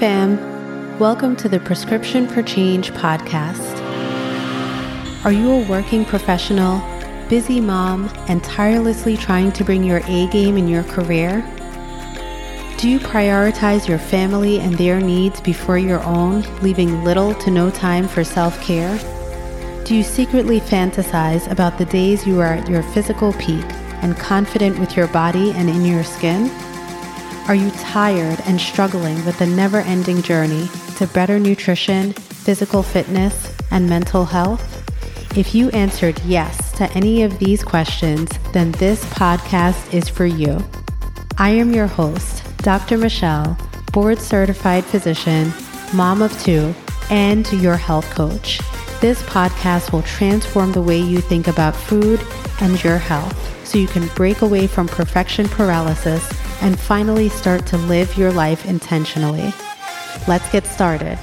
fam. 0.00 0.98
Welcome 0.98 1.36
to 1.36 1.48
the 1.50 1.60
Prescription 1.60 2.26
for 2.26 2.42
Change 2.42 2.90
podcast. 2.92 3.76
Are 5.26 5.30
you 5.30 5.50
a 5.50 5.68
working 5.68 6.06
professional, 6.06 6.80
busy 7.28 7.60
mom, 7.60 8.10
and 8.26 8.42
tirelessly 8.42 9.18
trying 9.18 9.52
to 9.52 9.62
bring 9.62 9.84
your 9.84 10.00
A 10.06 10.26
game 10.28 10.56
in 10.56 10.68
your 10.68 10.84
career? 10.84 11.42
Do 12.78 12.88
you 12.88 12.98
prioritize 12.98 13.86
your 13.86 13.98
family 13.98 14.58
and 14.60 14.72
their 14.78 15.02
needs 15.02 15.38
before 15.42 15.76
your 15.76 16.02
own, 16.04 16.46
leaving 16.62 17.04
little 17.04 17.34
to 17.34 17.50
no 17.50 17.70
time 17.70 18.08
for 18.08 18.24
self 18.24 18.58
care? 18.62 18.98
Do 19.84 19.94
you 19.94 20.02
secretly 20.02 20.60
fantasize 20.60 21.50
about 21.50 21.76
the 21.76 21.84
days 21.84 22.26
you 22.26 22.40
are 22.40 22.54
at 22.54 22.70
your 22.70 22.82
physical 22.94 23.34
peak 23.34 23.66
and 24.00 24.16
confident 24.16 24.78
with 24.78 24.96
your 24.96 25.08
body 25.08 25.50
and 25.50 25.68
in 25.68 25.84
your 25.84 26.04
skin? 26.04 26.50
Are 27.50 27.56
you 27.56 27.72
tired 27.72 28.40
and 28.46 28.60
struggling 28.60 29.24
with 29.24 29.40
the 29.40 29.46
never 29.46 29.78
ending 29.78 30.22
journey 30.22 30.68
to 30.98 31.08
better 31.08 31.36
nutrition, 31.40 32.12
physical 32.12 32.80
fitness, 32.80 33.52
and 33.72 33.88
mental 33.88 34.24
health? 34.24 34.86
If 35.36 35.52
you 35.52 35.68
answered 35.70 36.22
yes 36.24 36.70
to 36.78 36.88
any 36.92 37.24
of 37.24 37.40
these 37.40 37.64
questions, 37.64 38.30
then 38.52 38.70
this 38.70 39.04
podcast 39.06 39.92
is 39.92 40.08
for 40.08 40.26
you. 40.26 40.64
I 41.38 41.50
am 41.50 41.74
your 41.74 41.88
host, 41.88 42.44
Dr. 42.58 42.96
Michelle, 42.96 43.58
board 43.92 44.20
certified 44.20 44.84
physician, 44.84 45.52
mom 45.92 46.22
of 46.22 46.40
two, 46.40 46.72
and 47.10 47.52
your 47.54 47.76
health 47.76 48.08
coach. 48.10 48.60
This 49.00 49.24
podcast 49.24 49.90
will 49.90 50.02
transform 50.02 50.70
the 50.70 50.82
way 50.82 51.00
you 51.00 51.20
think 51.20 51.48
about 51.48 51.74
food 51.74 52.20
and 52.60 52.80
your 52.84 52.98
health 52.98 53.66
so 53.66 53.76
you 53.76 53.88
can 53.88 54.06
break 54.14 54.42
away 54.42 54.68
from 54.68 54.86
perfection 54.86 55.48
paralysis 55.48 56.32
and 56.60 56.78
finally 56.78 57.28
start 57.28 57.66
to 57.66 57.76
live 57.76 58.16
your 58.16 58.32
life 58.32 58.66
intentionally. 58.66 59.52
Let's 60.28 60.50
get 60.52 60.66
started. 60.66 61.18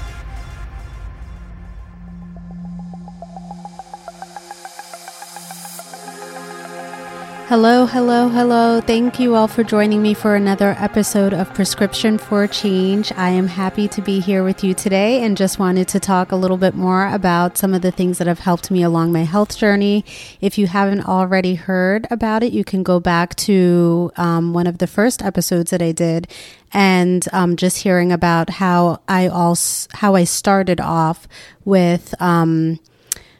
Hello, 7.47 7.85
hello, 7.85 8.27
hello. 8.27 8.81
Thank 8.81 9.21
you 9.21 9.35
all 9.35 9.47
for 9.47 9.63
joining 9.63 10.01
me 10.01 10.13
for 10.13 10.35
another 10.35 10.75
episode 10.79 11.33
of 11.33 11.53
Prescription 11.53 12.17
for 12.17 12.45
Change. 12.45 13.13
I 13.13 13.29
am 13.29 13.47
happy 13.47 13.87
to 13.87 14.01
be 14.01 14.19
here 14.19 14.43
with 14.43 14.65
you 14.65 14.73
today 14.73 15.23
and 15.23 15.37
just 15.37 15.57
wanted 15.57 15.87
to 15.87 15.99
talk 16.01 16.33
a 16.33 16.35
little 16.35 16.57
bit 16.57 16.75
more 16.75 17.07
about 17.07 17.57
some 17.57 17.73
of 17.73 17.81
the 17.81 17.89
things 17.89 18.17
that 18.17 18.27
have 18.27 18.39
helped 18.39 18.69
me 18.69 18.83
along 18.83 19.13
my 19.13 19.23
health 19.23 19.57
journey. 19.57 20.03
If 20.41 20.57
you 20.57 20.67
haven't 20.67 21.05
already 21.05 21.55
heard 21.55 22.05
about 22.11 22.43
it, 22.43 22.51
you 22.51 22.65
can 22.65 22.83
go 22.83 22.99
back 22.99 23.33
to 23.35 24.11
um, 24.17 24.53
one 24.53 24.67
of 24.67 24.79
the 24.79 24.87
first 24.87 25.23
episodes 25.23 25.71
that 25.71 25.81
I 25.81 25.93
did 25.93 26.27
and 26.73 27.25
um, 27.31 27.55
just 27.55 27.81
hearing 27.81 28.11
about 28.11 28.49
how 28.49 28.99
I 29.07 29.29
also 29.29 29.87
how 29.93 30.15
I 30.15 30.25
started 30.25 30.81
off 30.81 31.29
with. 31.63 32.13
Um, 32.21 32.81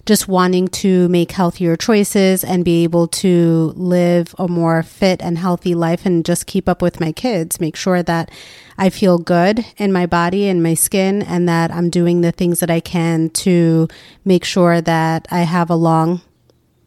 just 0.07 0.27
wanting 0.27 0.69
to 0.69 1.07
make 1.09 1.33
healthier 1.33 1.75
choices 1.75 2.43
and 2.43 2.63
be 2.63 2.83
able 2.83 3.07
to 3.07 3.73
live 3.75 4.33
a 4.39 4.47
more 4.47 4.81
fit 4.81 5.21
and 5.21 5.37
healthy 5.37 5.75
life 5.75 6.05
and 6.05 6.25
just 6.25 6.47
keep 6.47 6.69
up 6.69 6.81
with 6.81 7.01
my 7.01 7.11
kids, 7.11 7.59
make 7.59 7.75
sure 7.75 8.01
that 8.01 8.31
I 8.77 8.89
feel 8.89 9.17
good 9.17 9.65
in 9.75 9.91
my 9.91 10.05
body 10.05 10.47
and 10.47 10.63
my 10.63 10.75
skin 10.75 11.21
and 11.21 11.47
that 11.49 11.71
I'm 11.71 11.89
doing 11.89 12.21
the 12.21 12.31
things 12.31 12.61
that 12.61 12.71
I 12.71 12.79
can 12.79 13.29
to 13.31 13.89
make 14.23 14.45
sure 14.45 14.79
that 14.79 15.27
I 15.29 15.41
have 15.41 15.69
a 15.69 15.75
long 15.75 16.21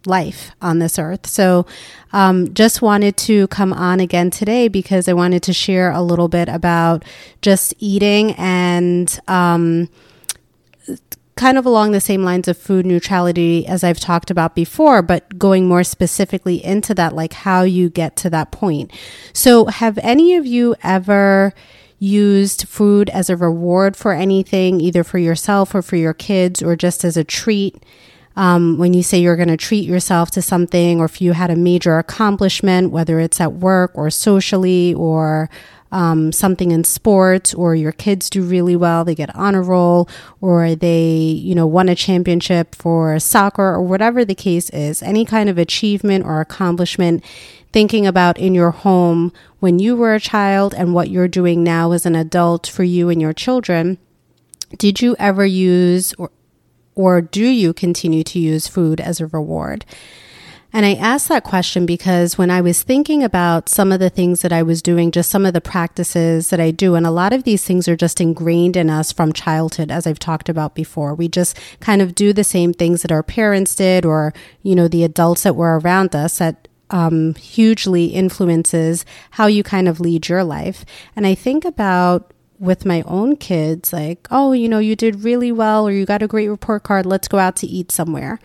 life 0.07 0.53
on 0.63 0.79
this 0.79 0.99
earth. 0.99 1.27
So, 1.27 1.67
um, 2.15 2.55
just 2.55 2.81
wanted 2.81 3.19
to 3.19 3.49
come 3.49 3.75
on 3.75 4.01
again 4.01 4.31
today 4.31 4.69
because 4.69 5.09
I 5.09 5.13
wanted 5.13 5.43
to 5.43 5.53
share 5.53 5.91
a 5.91 6.01
little 6.01 6.29
bit 6.29 6.49
about 6.49 7.05
just 7.43 7.75
eating 7.79 8.33
and, 8.39 9.21
um, 9.29 9.91
kind 11.41 11.57
of 11.57 11.65
along 11.65 11.93
the 11.93 12.01
same 12.03 12.23
lines 12.23 12.49
of 12.49 12.59
food 12.59 12.85
neutrality 12.85 13.67
as 13.67 13.83
I've 13.83 13.99
talked 13.99 14.31
about 14.31 14.55
before, 14.55 15.01
but 15.01 15.39
going 15.39 15.67
more 15.67 15.83
specifically 15.83 16.63
into 16.63 16.93
that, 16.97 17.15
like 17.15 17.33
how 17.33 17.63
you 17.63 17.89
get 17.89 18.15
to 18.17 18.31
that 18.31 18.51
point. 18.51 18.93
So, 19.33 19.65
have 19.65 19.99
any 20.03 20.37
of 20.37 20.45
you 20.45 20.77
ever 20.83 21.55
used 21.99 22.69
food 22.69 23.09
as 23.09 23.31
a 23.31 23.39
reward 23.39 23.97
for 23.97 24.13
anything, 24.13 24.83
either 24.83 25.03
for 25.03 25.17
yourself 25.17 25.75
or 25.75 25.81
for 25.81 25.97
your 25.97 26.13
kids, 26.13 26.63
or 26.63 26.77
just 26.77 27.05
as 27.05 27.17
a 27.17 27.25
treat? 27.25 27.83
Um, 28.37 28.77
when 28.77 28.93
you 28.93 29.03
say 29.03 29.19
you're 29.19 29.37
going 29.37 29.49
to 29.49 29.57
treat 29.57 29.89
yourself 29.89 30.31
to 30.33 30.43
something, 30.43 31.01
or 31.01 31.07
if 31.07 31.23
you 31.23 31.33
had 31.33 31.51
a 31.51 31.57
major 31.57 31.99
accomplishment, 31.99 32.91
whether 32.93 33.19
it's 33.19 33.41
at 33.41 33.55
work 33.55 33.93
or 33.95 34.11
socially 34.11 34.93
or 34.93 35.49
um, 35.93 36.33
something 36.33 36.71
in 36.71 36.85
sports 36.85 37.53
or 37.55 37.75
your 37.75 37.93
kids 37.93 38.31
do 38.31 38.43
really 38.43 38.77
well, 38.77 39.05
they 39.05 39.15
get 39.15 39.35
honor 39.35 39.63
roll, 39.63 40.09
or 40.41 40.75
they, 40.75 41.13
you 41.13 41.55
know, 41.55 41.67
won 41.67 41.89
a 41.89 41.95
championship 41.95 42.75
for 42.75 43.19
soccer 43.19 43.63
or 43.63 43.83
whatever 43.83 44.25
the 44.25 44.35
case 44.35 44.71
is, 44.71 45.03
any 45.03 45.25
kind 45.25 45.49
of 45.49 45.59
achievement 45.59 46.25
or 46.25 46.41
accomplishment, 46.41 47.25
thinking 47.73 48.07
about 48.07 48.39
in 48.39 48.55
your 48.55 48.71
home 48.71 49.33
when 49.59 49.79
you 49.79 49.97
were 49.97 50.15
a 50.15 50.21
child 50.21 50.75
and 50.75 50.95
what 50.95 51.11
you're 51.11 51.29
doing 51.29 51.63
now 51.63 51.93
as 51.93 52.07
an 52.07 52.17
adult 52.17 52.67
for 52.67 52.85
you 52.85 53.09
and 53.09 53.21
your 53.21 53.33
children. 53.33 53.99
Did 54.79 55.01
you 55.01 55.17
ever 55.19 55.45
use 55.45 56.15
or, 56.15 56.31
or 56.95 57.21
do 57.21 57.47
you 57.47 57.73
continue 57.73 58.23
to 58.25 58.39
use 58.39 58.69
food 58.69 59.01
as 59.01 59.21
a 59.21 59.27
reward? 59.27 59.85
And 60.73 60.87
I 60.87 60.95
asked 60.95 61.29
that 61.29 61.43
question 61.43 61.85
because 61.85 62.39
when 62.39 62.51
I 62.51 62.61
was 62.61 62.83
thinking 62.83 63.25
about 63.25 63.69
some 63.69 63.91
of 63.91 63.99
the 63.99 64.11
things 64.11 64.43
that 64.43 64.53
I 64.53 64.63
was 64.63 64.83
doing, 64.83 65.11
just 65.11 65.31
some 65.31 65.45
of 65.45 65.53
the 65.53 65.61
practices 65.61 66.51
that 66.51 66.61
I 66.61 66.71
do, 66.71 66.95
and 66.95 67.05
a 67.05 67.11
lot 67.11 67.33
of 67.33 67.43
these 67.43 67.65
things 67.65 67.89
are 67.89 67.97
just 67.97 68.21
ingrained 68.21 68.77
in 68.77 68.89
us 68.89 69.11
from 69.11 69.33
childhood, 69.33 69.91
as 69.91 70.07
I've 70.07 70.21
talked 70.21 70.49
about 70.49 70.77
before. 70.77 71.15
We 71.15 71.29
just 71.29 71.59
kind 71.81 72.01
of 72.01 72.15
do 72.15 72.33
the 72.33 72.45
same 72.45 72.73
things 72.73 73.03
that 73.03 73.11
our 73.11 73.25
parents 73.25 73.75
did 73.75 74.05
or, 74.05 74.33
you 74.63 74.77
know, 74.77 74.87
the 74.87 75.03
adults 75.03 75.43
that 75.43 75.57
were 75.57 75.79
around 75.81 76.15
us 76.15 76.39
that 76.39 76.69
um, 76.91 77.35
hugely 77.35 78.07
influences 78.07 79.05
how 79.33 79.47
you 79.47 79.63
kind 79.63 79.89
of 79.89 80.01
lead 80.01 80.29
your 80.29 80.45
life. 80.45 80.85
And 81.17 81.27
I 81.27 81.35
think 81.35 81.65
about 81.65 82.33
with 82.61 82.85
my 82.85 83.03
own 83.07 83.37
kids, 83.37 83.93
like, 83.93 84.29
oh, 84.31 84.53
you 84.53 84.69
know, 84.69 84.79
you 84.79 84.95
did 84.95 85.25
really 85.25 85.51
well 85.51 85.89
or 85.89 85.93
you 85.93 86.05
got 86.05 86.23
a 86.23 86.29
great 86.29 86.49
report 86.49 86.83
card, 86.83 87.07
let's 87.07 87.27
go 87.27 87.39
out 87.39 87.57
to 87.57 87.67
eat 87.67 87.91
somewhere. 87.91 88.39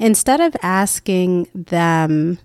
Instead 0.00 0.40
of 0.40 0.56
asking 0.62 1.46
them, 1.54 2.38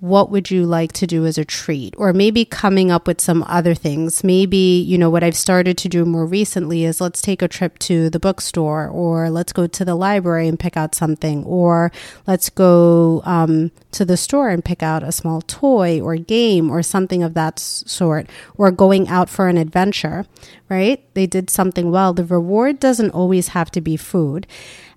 what 0.00 0.30
would 0.30 0.50
you 0.50 0.66
like 0.66 0.92
to 0.92 1.06
do 1.06 1.24
as 1.24 1.38
a 1.38 1.44
treat? 1.44 1.94
Or 1.96 2.12
maybe 2.12 2.44
coming 2.44 2.90
up 2.90 3.06
with 3.06 3.20
some 3.20 3.42
other 3.44 3.74
things. 3.74 4.24
Maybe, 4.24 4.84
you 4.86 4.98
know, 4.98 5.08
what 5.08 5.24
I've 5.24 5.36
started 5.36 5.78
to 5.78 5.88
do 5.88 6.04
more 6.04 6.26
recently 6.26 6.84
is 6.84 7.00
let's 7.00 7.22
take 7.22 7.40
a 7.40 7.48
trip 7.48 7.78
to 7.80 8.10
the 8.10 8.18
bookstore, 8.18 8.88
or 8.88 9.30
let's 9.30 9.52
go 9.52 9.66
to 9.66 9.84
the 9.84 9.94
library 9.94 10.46
and 10.46 10.58
pick 10.58 10.76
out 10.76 10.94
something, 10.94 11.44
or 11.44 11.92
let's 12.26 12.50
go 12.50 13.22
um, 13.24 13.70
to 13.92 14.04
the 14.04 14.18
store 14.18 14.50
and 14.50 14.64
pick 14.64 14.82
out 14.82 15.02
a 15.02 15.12
small 15.12 15.40
toy 15.42 16.00
or 16.00 16.16
game 16.16 16.70
or 16.70 16.82
something 16.82 17.22
of 17.22 17.34
that 17.34 17.58
sort, 17.58 18.28
or 18.58 18.70
going 18.70 19.08
out 19.08 19.30
for 19.30 19.48
an 19.48 19.56
adventure, 19.56 20.26
right? 20.68 21.02
They 21.14 21.26
did 21.26 21.48
something 21.48 21.90
well. 21.90 22.12
The 22.12 22.24
reward 22.24 22.80
doesn't 22.80 23.12
always 23.12 23.48
have 23.48 23.70
to 23.70 23.80
be 23.80 23.96
food. 23.96 24.46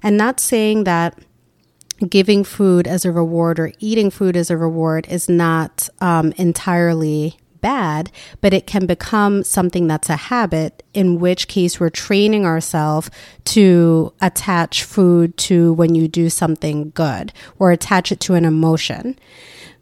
And 0.03 0.17
not 0.17 0.39
saying 0.39 0.83
that 0.83 1.17
giving 2.09 2.43
food 2.43 2.87
as 2.87 3.05
a 3.05 3.11
reward 3.11 3.59
or 3.59 3.71
eating 3.79 4.09
food 4.09 4.35
as 4.35 4.49
a 4.49 4.57
reward 4.57 5.07
is 5.09 5.27
not 5.27 5.89
um, 5.99 6.31
entirely 6.37 7.37
bad, 7.61 8.11
but 8.39 8.53
it 8.53 8.67
can 8.67 8.85
become 8.85 9.43
something 9.43 9.87
that's 9.87 10.09
a 10.09 10.15
habit, 10.15 10.83
in 10.93 11.19
which 11.19 11.47
case 11.47 11.79
we're 11.79 11.89
training 11.89 12.45
ourselves 12.45 13.09
to 13.45 14.13
attach 14.21 14.83
food 14.83 15.35
to 15.37 15.73
when 15.73 15.95
you 15.95 16.07
do 16.07 16.29
something 16.29 16.91
good 16.91 17.33
or 17.59 17.71
attach 17.71 18.11
it 18.11 18.19
to 18.19 18.35
an 18.35 18.45
emotion. 18.45 19.17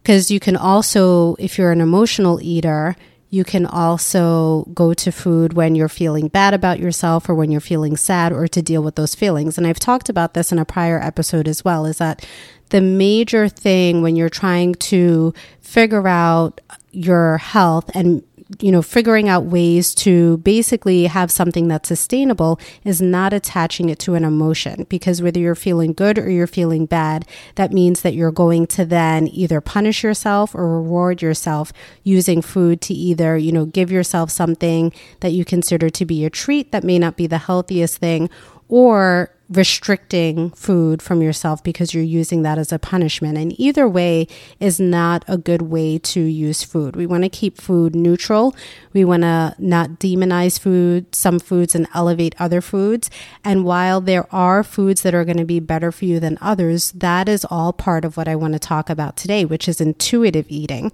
Because 0.02 0.30
you 0.32 0.40
can 0.40 0.56
also, 0.56 1.36
if 1.36 1.58
you're 1.58 1.72
an 1.72 1.82
emotional 1.82 2.40
eater, 2.42 2.96
you 3.36 3.44
can 3.44 3.66
also 3.66 4.64
go 4.74 4.94
to 4.94 5.12
food 5.12 5.52
when 5.52 5.76
you're 5.76 5.90
feeling 5.90 6.30
bad 6.30 6.54
about 6.54 6.80
yourself 6.80 7.28
or 7.28 7.36
when 7.36 7.52
you're 7.52 7.60
feeling 7.60 7.98
sad 7.98 8.32
or 8.32 8.48
to 8.48 8.62
deal 8.62 8.82
with 8.82 8.96
those 8.96 9.14
feelings. 9.14 9.58
And 9.58 9.68
I've 9.68 9.78
talked 9.78 10.08
about 10.08 10.34
this 10.34 10.54
in 10.54 10.58
a 10.58 10.64
prior 10.64 11.02
episode 11.02 11.46
as 11.46 11.66
well 11.66 11.86
is 11.86 11.98
that 11.98 12.26
the 12.70 12.80
major 12.80 13.50
thing 13.50 14.02
when 14.02 14.16
you're 14.16 14.30
trying 14.30 14.74
to 14.76 15.34
figure 15.60 16.08
out 16.08 16.62
your 16.92 17.38
health 17.38 17.92
and 17.94 18.24
you 18.60 18.72
know, 18.72 18.82
figuring 18.82 19.28
out 19.28 19.46
ways 19.46 19.96
to 19.96 20.38
basically 20.38 21.06
have 21.06 21.32
something 21.32 21.68
that's 21.68 21.88
sustainable 21.88 22.60
is 22.84 23.02
not 23.02 23.34
attaching 23.34 23.90
it 23.90 23.98
to 24.00 24.14
an 24.14 24.24
emotion. 24.24 24.86
Because 24.88 25.22
whether 25.22 25.40
you're 25.40 25.56
feeling 25.56 25.94
good 25.94 26.20
or 26.20 26.30
you're 26.30 26.46
feeling 26.46 26.86
bad, 26.86 27.26
that 27.56 27.72
means 27.72 28.02
that 28.02 28.14
you're 28.14 28.32
going 28.32 28.68
to 28.68 28.86
then 28.86 29.28
either 29.30 29.62
punish 29.62 30.04
yourself 30.04 30.54
or 30.54 30.80
reward 30.80 31.22
yourself 31.22 31.74
using 32.04 32.42
food 32.42 32.82
to 32.82 32.94
either, 32.94 33.36
you 33.36 33.52
know, 33.52 33.66
give 33.66 33.92
yourself 33.92 34.30
something 34.30 34.94
that 35.22 35.32
you 35.32 35.44
consider 35.44 35.90
to 35.90 36.06
be 36.06 36.24
a 36.24 36.30
treat 36.30 36.72
that 36.72 36.84
may 36.84 37.00
not 37.00 37.18
be 37.18 37.26
the 37.26 37.40
healthiest 37.40 37.98
thing 37.98 38.30
or 38.68 39.35
restricting 39.50 40.50
food 40.52 41.02
from 41.02 41.22
yourself 41.22 41.64
because 41.64 41.94
you're 41.94 42.04
using 42.04 42.42
that 42.42 42.58
as 42.58 42.72
a 42.72 42.80
punishment. 42.80 43.38
And 43.38 43.58
either 43.60 43.88
way 43.88 44.28
is 44.60 44.80
not 44.80 45.24
a 45.28 45.38
good 45.38 45.62
way 45.62 46.00
to 46.00 46.20
use 46.20 46.64
food. 46.64 46.96
We 46.96 47.06
want 47.06 47.24
to 47.24 47.30
keep 47.30 47.62
food 47.62 47.96
neutral. 47.96 48.56
We 48.94 49.06
want 49.06 49.22
to 49.22 49.56
not 49.60 50.00
demonize 50.00 50.60
food, 50.60 51.14
some 51.14 51.40
foods, 51.40 51.76
and 51.76 51.88
elevate 51.94 52.36
other 52.40 52.62
foods. 52.62 53.12
And 53.44 53.66
while 53.66 54.02
there 54.02 54.34
are 54.34 54.64
foods 54.64 55.04
that 55.04 55.14
are 55.14 55.26
going 55.26 55.38
to 55.38 55.46
be 55.46 55.60
better 55.60 55.92
for 55.92 56.06
you 56.06 56.20
than 56.20 56.40
others, 56.42 56.92
that 56.94 57.30
is 57.30 57.46
all 57.46 57.72
part 57.72 58.04
of 58.04 58.18
what 58.18 58.28
I 58.28 58.36
want 58.36 58.54
to 58.54 58.60
talk 58.60 58.90
about 58.90 59.16
today, 59.16 59.46
which 59.46 59.68
is 59.68 59.80
intuitive 59.80 60.46
eating. 60.50 60.92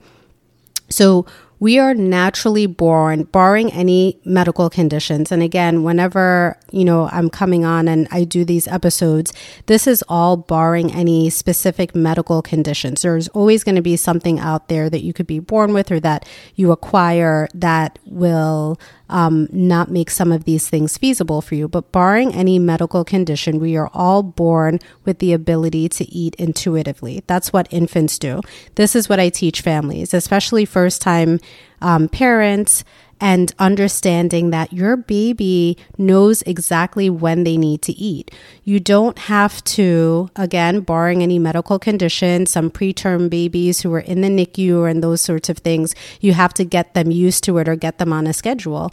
So, 0.89 1.25
we 1.61 1.77
are 1.77 1.93
naturally 1.93 2.65
born, 2.65 3.21
barring 3.25 3.71
any 3.71 4.19
medical 4.25 4.67
conditions. 4.67 5.31
And 5.31 5.43
again, 5.43 5.83
whenever, 5.83 6.57
you 6.71 6.83
know, 6.83 7.07
I'm 7.11 7.29
coming 7.29 7.63
on 7.63 7.87
and 7.87 8.07
I 8.09 8.23
do 8.23 8.43
these 8.43 8.67
episodes, 8.67 9.31
this 9.67 9.85
is 9.85 10.03
all 10.09 10.37
barring 10.37 10.91
any 10.91 11.29
specific 11.29 11.93
medical 11.93 12.41
conditions. 12.41 13.03
There's 13.03 13.27
always 13.27 13.63
going 13.63 13.75
to 13.75 13.81
be 13.83 13.95
something 13.95 14.39
out 14.39 14.69
there 14.69 14.89
that 14.89 15.03
you 15.03 15.13
could 15.13 15.27
be 15.27 15.37
born 15.37 15.71
with 15.71 15.91
or 15.91 15.99
that 15.99 16.27
you 16.55 16.71
acquire 16.71 17.47
that 17.53 17.99
will 18.07 18.79
um, 19.11 19.47
not 19.51 19.91
make 19.91 20.09
some 20.09 20.31
of 20.31 20.45
these 20.45 20.67
things 20.67 20.97
feasible 20.97 21.41
for 21.41 21.53
you. 21.53 21.67
But 21.67 21.91
barring 21.91 22.33
any 22.33 22.57
medical 22.57 23.03
condition, 23.03 23.59
we 23.59 23.77
are 23.77 23.89
all 23.93 24.23
born 24.23 24.79
with 25.05 25.19
the 25.19 25.33
ability 25.33 25.89
to 25.89 26.09
eat 26.09 26.33
intuitively. 26.35 27.21
That's 27.27 27.53
what 27.53 27.67
infants 27.71 28.17
do. 28.17 28.41
This 28.75 28.95
is 28.95 29.09
what 29.09 29.19
I 29.19 29.29
teach 29.29 29.61
families, 29.61 30.13
especially 30.13 30.65
first 30.65 31.01
time 31.01 31.39
um, 31.81 32.07
parents 32.09 32.83
and 33.21 33.53
understanding 33.59 34.49
that 34.49 34.73
your 34.73 34.97
baby 34.97 35.77
knows 35.97 36.41
exactly 36.41 37.07
when 37.07 37.43
they 37.43 37.55
need 37.55 37.83
to 37.83 37.93
eat. 37.93 38.31
You 38.63 38.79
don't 38.79 39.17
have 39.19 39.63
to, 39.65 40.31
again, 40.35 40.79
barring 40.81 41.21
any 41.21 41.37
medical 41.37 41.77
condition, 41.77 42.47
some 42.47 42.71
preterm 42.71 43.29
babies 43.29 43.81
who 43.81 43.93
are 43.93 43.99
in 43.99 44.21
the 44.21 44.27
NICU 44.27 44.89
and 44.89 45.03
those 45.03 45.21
sorts 45.21 45.49
of 45.49 45.59
things, 45.59 45.93
you 46.19 46.33
have 46.33 46.53
to 46.55 46.65
get 46.65 46.95
them 46.95 47.11
used 47.11 47.43
to 47.43 47.59
it 47.59 47.69
or 47.69 47.75
get 47.75 47.99
them 47.99 48.11
on 48.11 48.25
a 48.25 48.33
schedule. 48.33 48.91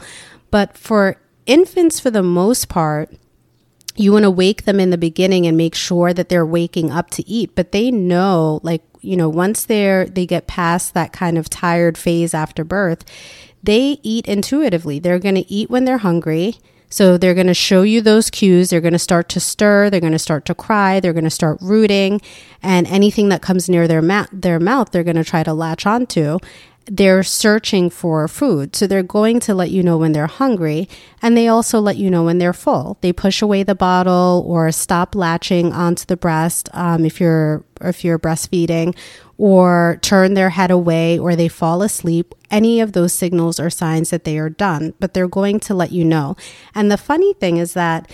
But 0.50 0.76
for 0.76 1.16
infants, 1.46 1.99
for 1.99 2.10
the 2.10 2.22
most 2.22 2.69
part, 2.69 3.10
you 3.96 4.12
want 4.12 4.25
to 4.25 4.31
wake 4.31 4.64
them 4.64 4.78
in 4.78 4.90
the 4.90 4.99
beginning 4.99 5.46
and 5.46 5.56
make 5.56 5.75
sure 5.75 6.12
that 6.12 6.28
they're 6.28 6.46
waking 6.46 6.93
up 6.93 7.10
to 7.10 7.28
eat 7.28 7.55
but 7.56 7.72
they 7.72 7.90
know 7.90 8.60
like 8.62 8.81
you 9.00 9.17
know 9.17 9.29
once 9.29 9.65
they're 9.65 10.06
they 10.06 10.27
get 10.27 10.47
past 10.47 10.95
that 10.95 11.12
kind 11.12 11.39
of 11.39 11.49
tired 11.49 11.97
phase 11.97 12.35
after 12.35 12.65
birth 12.65 13.05
they 13.62 13.99
eat 14.03 14.27
intuitively. 14.27 14.99
They're 14.99 15.19
going 15.19 15.35
to 15.35 15.53
eat 15.53 15.71
when 15.71 15.85
they're 15.85 15.99
hungry. 15.99 16.56
So 16.91 17.19
they're 17.19 17.35
going 17.35 17.49
to 17.49 17.55
show 17.55 17.83
you 17.83 18.00
those 18.00 18.31
cues. 18.31 18.71
They're 18.71 18.81
going 18.81 18.95
to 18.95 18.99
start 18.99 19.29
to 19.31 19.41
stir. 19.41 19.91
They're 19.91 20.00
going 20.00 20.12
to 20.12 20.19
start 20.19 20.47
to 20.47 20.55
cry. 20.55 21.00
They're 21.00 21.12
going 21.12 21.25
to 21.25 21.31
start 21.31 21.59
rooting, 21.61 22.23
and 22.62 22.87
anything 22.87 23.29
that 23.29 23.43
comes 23.43 23.69
near 23.69 23.87
their 23.87 24.00
ma- 24.00 24.27
their 24.33 24.59
mouth, 24.59 24.91
they're 24.91 25.05
going 25.05 25.17
to 25.17 25.25
try 25.25 25.43
to 25.43 25.53
latch 25.53 25.85
onto 25.85 26.39
they're 26.90 27.23
searching 27.23 27.90
for 27.90 28.26
food. 28.29 28.75
So 28.75 28.87
they're 28.87 29.02
going 29.02 29.40
to 29.40 29.55
let 29.55 29.70
you 29.70 29.82
know 29.82 29.99
when 29.99 30.12
they're 30.12 30.26
hungry 30.26 30.88
and 31.20 31.37
they 31.37 31.49
also 31.49 31.81
let 31.81 31.96
you 31.96 32.11
know 32.11 32.25
when 32.25 32.38
they're 32.38 32.52
full. 32.52 32.99
They 33.00 33.12
push 33.12 33.43
away 33.43 33.62
the 33.62 33.75
bottle 33.75 34.44
or 34.46 34.73
stop 34.73 35.14
latching 35.14 35.73
onto 35.73 36.06
the 36.06 36.17
breast 36.17 36.69
um, 36.73 37.05
if 37.05 37.20
you're 37.20 37.64
if 37.81 38.05
you're 38.05 38.19
breastfeeding 38.19 38.96
or 39.37 39.99
turn 40.02 40.35
their 40.35 40.50
head 40.50 40.70
away 40.70 41.19
or 41.19 41.37
they 41.37 41.49
fall 41.49 41.82
asleep. 41.82 42.35
Any 42.50 42.81
of 42.81 42.93
those 42.93 43.12
signals 43.12 43.61
are 43.61 43.70
signs 43.70 44.11
that 44.11 44.25
they 44.25 44.38
are 44.38 44.50
done, 44.50 44.94
but 44.99 45.14
they're 45.14 45.29
going 45.29 45.61
to 45.61 45.75
let 45.75 45.93
you 45.93 46.05
know. 46.05 46.37
And 46.75 46.91
the 46.91 46.96
funny 46.96 47.34
thing 47.34 47.58
is 47.58 47.75
that 47.75 48.11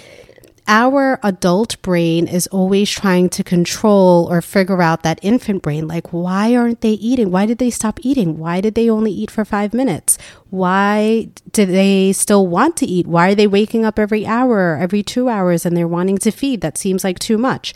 our 0.67 1.21
adult 1.23 1.81
brain 1.83 2.27
is 2.27 2.47
always 2.47 2.91
trying 2.91 3.29
to 3.31 3.45
control 3.45 4.27
or 4.31 4.41
figure 4.41 4.81
out 4.81 5.03
that 5.03 5.19
infant 5.23 5.63
brain. 5.63 5.87
Like, 5.87 6.13
why 6.13 6.57
aren't 6.57 6.81
they 6.81 6.93
eating? 6.93 7.31
Why 7.31 7.45
did 7.45 7.59
they 7.59 7.71
stop 7.71 8.01
eating? 8.03 8.39
Why 8.39 8.63
did 8.63 8.75
they 8.75 8.89
only 8.89 9.13
eat 9.13 9.31
for 9.31 9.45
five 9.45 9.75
minutes? 9.75 10.17
Why 10.49 11.29
do 11.53 11.67
they 11.67 12.13
still 12.13 12.47
want 12.47 12.79
to 12.79 12.87
eat? 12.87 13.07
Why 13.07 13.31
are 13.31 13.35
they 13.35 13.47
waking 13.47 13.85
up 13.85 13.99
every 13.99 14.25
hour, 14.25 14.79
every 14.81 15.03
two 15.03 15.29
hours, 15.29 15.67
and 15.67 15.77
they're 15.77 15.87
wanting 15.87 16.19
to 16.19 16.31
feed? 16.31 16.63
That 16.63 16.79
seems 16.79 17.05
like 17.05 17.19
too 17.19 17.37
much. 17.37 17.75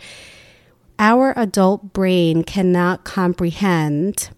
Our 0.98 1.34
adult 1.36 1.92
brain 1.92 2.42
cannot 2.42 3.04
comprehend 3.04 4.30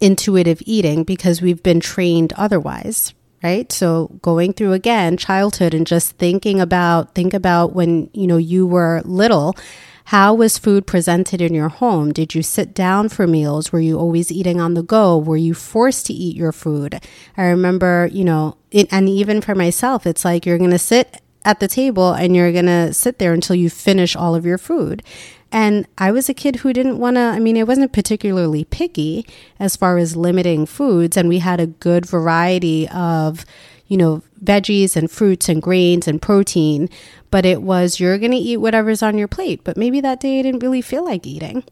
intuitive 0.00 0.62
eating 0.66 1.02
because 1.02 1.42
we've 1.42 1.62
been 1.62 1.80
trained 1.80 2.32
otherwise, 2.34 3.14
right? 3.42 3.70
So 3.72 4.18
going 4.22 4.52
through 4.52 4.72
again 4.72 5.16
childhood 5.16 5.74
and 5.74 5.86
just 5.86 6.12
thinking 6.18 6.60
about 6.60 7.14
think 7.14 7.34
about 7.34 7.74
when 7.74 8.10
you 8.12 8.26
know 8.26 8.36
you 8.36 8.66
were 8.66 9.02
little 9.04 9.56
how 10.04 10.32
was 10.32 10.56
food 10.56 10.86
presented 10.86 11.42
in 11.42 11.52
your 11.52 11.68
home? 11.68 12.14
Did 12.14 12.34
you 12.34 12.42
sit 12.42 12.72
down 12.72 13.10
for 13.10 13.26
meals? 13.26 13.72
Were 13.72 13.80
you 13.80 13.98
always 13.98 14.32
eating 14.32 14.58
on 14.58 14.72
the 14.72 14.82
go? 14.82 15.18
Were 15.18 15.36
you 15.36 15.52
forced 15.52 16.06
to 16.06 16.14
eat 16.14 16.34
your 16.34 16.52
food? 16.52 16.98
I 17.36 17.44
remember 17.44 18.08
you 18.10 18.24
know 18.24 18.56
it, 18.70 18.88
and 18.90 19.08
even 19.08 19.40
for 19.40 19.54
myself 19.54 20.06
it's 20.06 20.24
like 20.24 20.46
you're 20.46 20.58
going 20.58 20.70
to 20.70 20.78
sit 20.78 21.20
at 21.44 21.60
the 21.60 21.68
table 21.68 22.12
and 22.12 22.34
you're 22.34 22.52
going 22.52 22.66
to 22.66 22.92
sit 22.92 23.18
there 23.18 23.32
until 23.32 23.56
you 23.56 23.70
finish 23.70 24.16
all 24.16 24.34
of 24.34 24.44
your 24.44 24.58
food 24.58 25.02
and 25.50 25.86
I 25.96 26.12
was 26.12 26.28
a 26.28 26.34
kid 26.34 26.56
who 26.56 26.72
didn't 26.72 26.98
want 26.98 27.16
to, 27.16 27.20
I 27.20 27.38
mean, 27.38 27.56
I 27.56 27.62
wasn't 27.62 27.92
particularly 27.92 28.64
picky 28.64 29.26
as 29.58 29.76
far 29.76 29.96
as 29.96 30.16
limiting 30.16 30.66
foods. 30.66 31.16
And 31.16 31.28
we 31.28 31.38
had 31.38 31.58
a 31.60 31.66
good 31.66 32.04
variety 32.04 32.88
of, 32.88 33.46
you 33.86 33.96
know, 33.96 34.22
veggies 34.42 34.94
and 34.94 35.10
fruits 35.10 35.48
and 35.48 35.62
grains 35.62 36.06
and 36.06 36.20
protein. 36.20 36.90
But 37.30 37.46
it 37.46 37.62
was, 37.62 37.98
you're 37.98 38.18
going 38.18 38.32
to 38.32 38.36
eat 38.36 38.58
whatever's 38.58 39.02
on 39.02 39.16
your 39.16 39.28
plate. 39.28 39.62
But 39.64 39.78
maybe 39.78 40.00
that 40.02 40.20
day 40.20 40.38
I 40.38 40.42
didn't 40.42 40.62
really 40.62 40.82
feel 40.82 41.04
like 41.04 41.26
eating. 41.26 41.64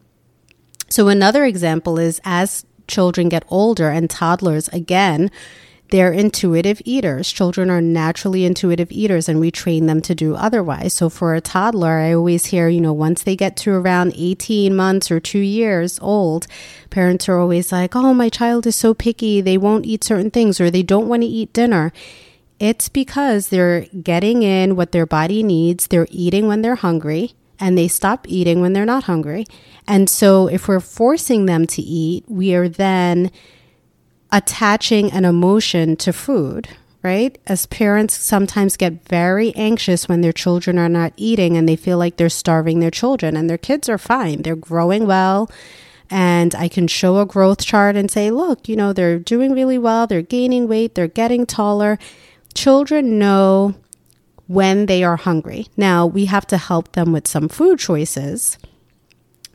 So 0.88 1.08
another 1.08 1.44
example 1.44 1.99
is 1.99 2.20
as 2.25 2.64
children 2.88 3.28
get 3.28 3.44
older 3.49 3.90
and 3.90 4.08
toddlers, 4.08 4.69
again, 4.69 5.31
they're 5.90 6.12
intuitive 6.12 6.82
eaters. 6.84 7.30
Children 7.30 7.70
are 7.70 7.80
naturally 7.80 8.44
intuitive 8.44 8.90
eaters, 8.90 9.28
and 9.28 9.38
we 9.38 9.50
train 9.50 9.86
them 9.86 10.00
to 10.02 10.14
do 10.14 10.34
otherwise. 10.34 10.92
So, 10.94 11.08
for 11.08 11.34
a 11.34 11.40
toddler, 11.40 11.98
I 11.98 12.12
always 12.12 12.46
hear, 12.46 12.68
you 12.68 12.80
know, 12.80 12.92
once 12.92 13.22
they 13.22 13.36
get 13.36 13.56
to 13.58 13.72
around 13.72 14.14
18 14.16 14.74
months 14.74 15.10
or 15.10 15.20
two 15.20 15.38
years 15.38 15.98
old, 16.00 16.46
parents 16.90 17.28
are 17.28 17.38
always 17.38 17.70
like, 17.70 17.94
oh, 17.94 18.14
my 18.14 18.28
child 18.28 18.66
is 18.66 18.76
so 18.76 18.94
picky. 18.94 19.40
They 19.40 19.58
won't 19.58 19.86
eat 19.86 20.02
certain 20.02 20.30
things 20.30 20.60
or 20.60 20.70
they 20.70 20.82
don't 20.82 21.08
want 21.08 21.22
to 21.22 21.28
eat 21.28 21.52
dinner. 21.52 21.92
It's 22.58 22.88
because 22.88 23.48
they're 23.48 23.82
getting 24.02 24.42
in 24.42 24.76
what 24.76 24.92
their 24.92 25.06
body 25.06 25.42
needs, 25.42 25.88
they're 25.88 26.08
eating 26.10 26.48
when 26.48 26.62
they're 26.62 26.76
hungry 26.76 27.34
and 27.58 27.76
they 27.76 27.88
stop 27.88 28.26
eating 28.28 28.60
when 28.60 28.72
they're 28.72 28.86
not 28.86 29.04
hungry. 29.04 29.46
And 29.86 30.08
so 30.10 30.46
if 30.46 30.68
we're 30.68 30.80
forcing 30.80 31.46
them 31.46 31.66
to 31.68 31.82
eat, 31.82 32.25
we 32.28 32.54
are 32.54 32.68
then 32.68 33.30
attaching 34.33 35.11
an 35.12 35.25
emotion 35.25 35.97
to 35.97 36.12
food, 36.12 36.68
right? 37.02 37.38
As 37.47 37.66
parents 37.66 38.16
sometimes 38.16 38.76
get 38.76 39.06
very 39.09 39.54
anxious 39.54 40.09
when 40.09 40.21
their 40.21 40.33
children 40.33 40.78
are 40.78 40.88
not 40.88 41.12
eating 41.16 41.56
and 41.56 41.68
they 41.68 41.76
feel 41.76 41.99
like 41.99 42.16
they're 42.16 42.28
starving 42.28 42.80
their 42.80 42.90
children 42.90 43.37
and 43.37 43.49
their 43.49 43.59
kids 43.59 43.88
are 43.88 43.99
fine. 43.99 44.42
They're 44.42 44.56
growing 44.56 45.06
well. 45.06 45.50
And 46.09 46.54
I 46.54 46.68
can 46.68 46.87
show 46.87 47.18
a 47.18 47.26
growth 47.26 47.64
chart 47.64 47.97
and 47.97 48.11
say, 48.11 48.30
look, 48.30 48.68
you 48.68 48.76
know, 48.76 48.92
they're 48.92 49.18
doing 49.18 49.52
really 49.52 49.78
well. 49.78 50.06
They're 50.06 50.23
gaining 50.23 50.68
weight. 50.68 50.95
They're 50.95 51.09
getting 51.09 51.47
taller. 51.47 51.99
Children 52.54 53.18
know 53.18 53.75
when 54.47 54.87
they 54.87 55.02
are 55.02 55.16
hungry. 55.16 55.66
Now, 55.76 56.06
we 56.06 56.26
have 56.26 56.47
to 56.49 56.56
help 56.56 56.92
them 56.92 57.12
with 57.12 57.26
some 57.26 57.49
food 57.49 57.80
choices. 57.80 58.59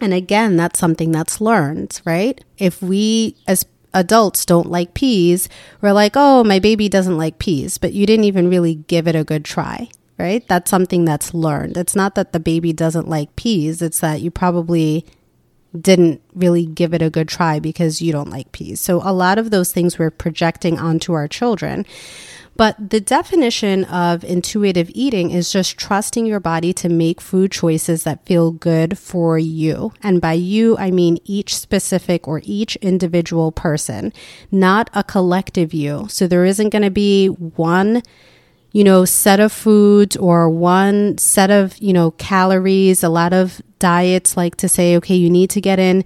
And 0.01 0.13
again, 0.13 0.57
that's 0.57 0.79
something 0.79 1.11
that's 1.11 1.39
learned, 1.39 2.01
right? 2.03 2.43
If 2.57 2.81
we, 2.81 3.37
as 3.47 3.65
adults 3.93 4.45
don't 4.45 4.69
like 4.69 4.93
peas, 4.93 5.49
we're 5.81 5.93
like, 5.93 6.13
oh, 6.15 6.43
my 6.43 6.59
baby 6.59 6.89
doesn't 6.89 7.17
like 7.17 7.39
peas, 7.39 7.77
but 7.77 7.93
you 7.93 8.05
didn't 8.05 8.25
even 8.25 8.49
really 8.49 8.75
give 8.75 9.07
it 9.07 9.15
a 9.15 9.23
good 9.23 9.45
try, 9.45 9.89
right? 10.17 10.47
That's 10.47 10.71
something 10.71 11.05
that's 11.05 11.33
learned. 11.33 11.77
It's 11.77 11.95
not 11.95 12.15
that 12.15 12.33
the 12.33 12.39
baby 12.39 12.73
doesn't 12.73 13.09
like 13.09 13.35
peas, 13.35 13.81
it's 13.81 13.99
that 13.99 14.21
you 14.21 14.31
probably 14.31 15.05
didn't 15.79 16.21
really 16.33 16.65
give 16.65 16.93
it 16.93 17.01
a 17.01 17.09
good 17.09 17.27
try 17.27 17.59
because 17.59 18.01
you 18.01 18.11
don't 18.11 18.29
like 18.29 18.51
peas. 18.51 18.81
So 18.81 19.01
a 19.03 19.13
lot 19.13 19.37
of 19.37 19.51
those 19.51 19.71
things 19.71 19.97
we're 19.97 20.11
projecting 20.11 20.77
onto 20.77 21.13
our 21.13 21.27
children. 21.27 21.85
But 22.61 22.91
the 22.91 23.01
definition 23.01 23.85
of 23.85 24.23
intuitive 24.23 24.91
eating 24.93 25.31
is 25.31 25.51
just 25.51 25.79
trusting 25.79 26.27
your 26.27 26.39
body 26.39 26.73
to 26.73 26.89
make 26.89 27.19
food 27.19 27.51
choices 27.51 28.03
that 28.03 28.23
feel 28.27 28.51
good 28.51 28.99
for 28.99 29.39
you. 29.39 29.93
And 30.03 30.21
by 30.21 30.33
you, 30.33 30.77
I 30.77 30.91
mean 30.91 31.17
each 31.25 31.57
specific 31.57 32.27
or 32.27 32.39
each 32.43 32.75
individual 32.75 33.51
person, 33.51 34.13
not 34.51 34.91
a 34.93 35.03
collective 35.03 35.73
you. 35.73 36.05
So 36.07 36.27
there 36.27 36.45
isn't 36.45 36.69
going 36.69 36.83
to 36.83 36.91
be 36.91 37.29
one 37.29 38.03
you 38.73 38.83
know, 38.83 39.05
set 39.05 39.39
of 39.39 39.51
foods 39.51 40.15
or 40.15 40.47
one 40.47 41.17
set 41.17 41.49
of, 41.49 41.75
you 41.79 41.93
know, 41.93 42.11
calories. 42.11 43.03
A 43.03 43.09
lot 43.09 43.33
of 43.33 43.59
diets 43.79 44.37
like 44.37 44.55
to 44.57 44.69
say, 44.69 44.95
okay, 44.97 45.15
you 45.15 45.31
need 45.31 45.49
to 45.49 45.61
get 45.61 45.79
in 45.79 46.05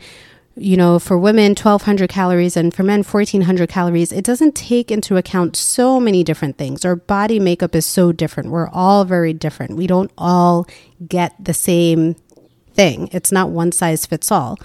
you 0.55 0.77
know, 0.77 0.99
for 0.99 1.17
women, 1.17 1.51
1200 1.51 2.09
calories 2.09 2.55
and 2.55 2.73
for 2.73 2.83
men, 2.83 3.03
1400 3.03 3.67
calories. 3.67 4.11
It 4.11 4.23
doesn't 4.23 4.55
take 4.55 4.89
into 4.89 5.17
account 5.17 5.55
so 5.57 5.99
many 5.99 6.23
different 6.23 6.57
things. 6.57 6.85
Our 6.85 6.95
body 6.95 7.39
makeup 7.39 7.75
is 7.75 7.85
so 7.85 8.11
different. 8.11 8.49
We're 8.49 8.69
all 8.69 9.03
very 9.03 9.33
different. 9.33 9.75
We 9.75 9.87
don't 9.87 10.11
all 10.17 10.65
get 11.07 11.33
the 11.43 11.53
same 11.53 12.15
thing. 12.73 13.09
It's 13.11 13.31
not 13.31 13.49
one 13.49 13.71
size 13.71 14.05
fits 14.05 14.31
all. 14.31 14.57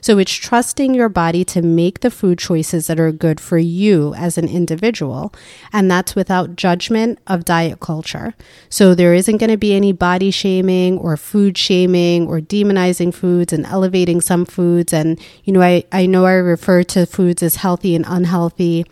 So 0.00 0.18
it's 0.18 0.32
trusting 0.32 0.94
your 0.94 1.08
body 1.08 1.44
to 1.46 1.62
make 1.62 2.00
the 2.00 2.10
food 2.10 2.38
choices 2.38 2.86
that 2.86 3.00
are 3.00 3.12
good 3.12 3.40
for 3.40 3.58
you 3.58 4.14
as 4.14 4.38
an 4.38 4.48
individual. 4.48 5.32
And 5.72 5.90
that's 5.90 6.14
without 6.14 6.56
judgment 6.56 7.18
of 7.26 7.44
diet 7.44 7.80
culture. 7.80 8.34
So 8.68 8.94
there 8.94 9.14
isn't 9.14 9.38
going 9.38 9.50
to 9.50 9.56
be 9.56 9.74
any 9.74 9.92
body 9.92 10.30
shaming 10.30 10.98
or 10.98 11.16
food 11.16 11.58
shaming 11.58 12.26
or 12.26 12.40
demonizing 12.40 13.12
foods 13.12 13.52
and 13.52 13.66
elevating 13.66 14.20
some 14.20 14.44
foods. 14.44 14.92
And, 14.92 15.20
you 15.44 15.52
know, 15.52 15.62
I, 15.62 15.84
I 15.92 16.06
know 16.06 16.24
I 16.26 16.32
refer 16.32 16.82
to 16.84 17.06
foods 17.06 17.42
as 17.42 17.56
healthy 17.56 17.94
and 17.94 18.04
unhealthy, 18.08 18.86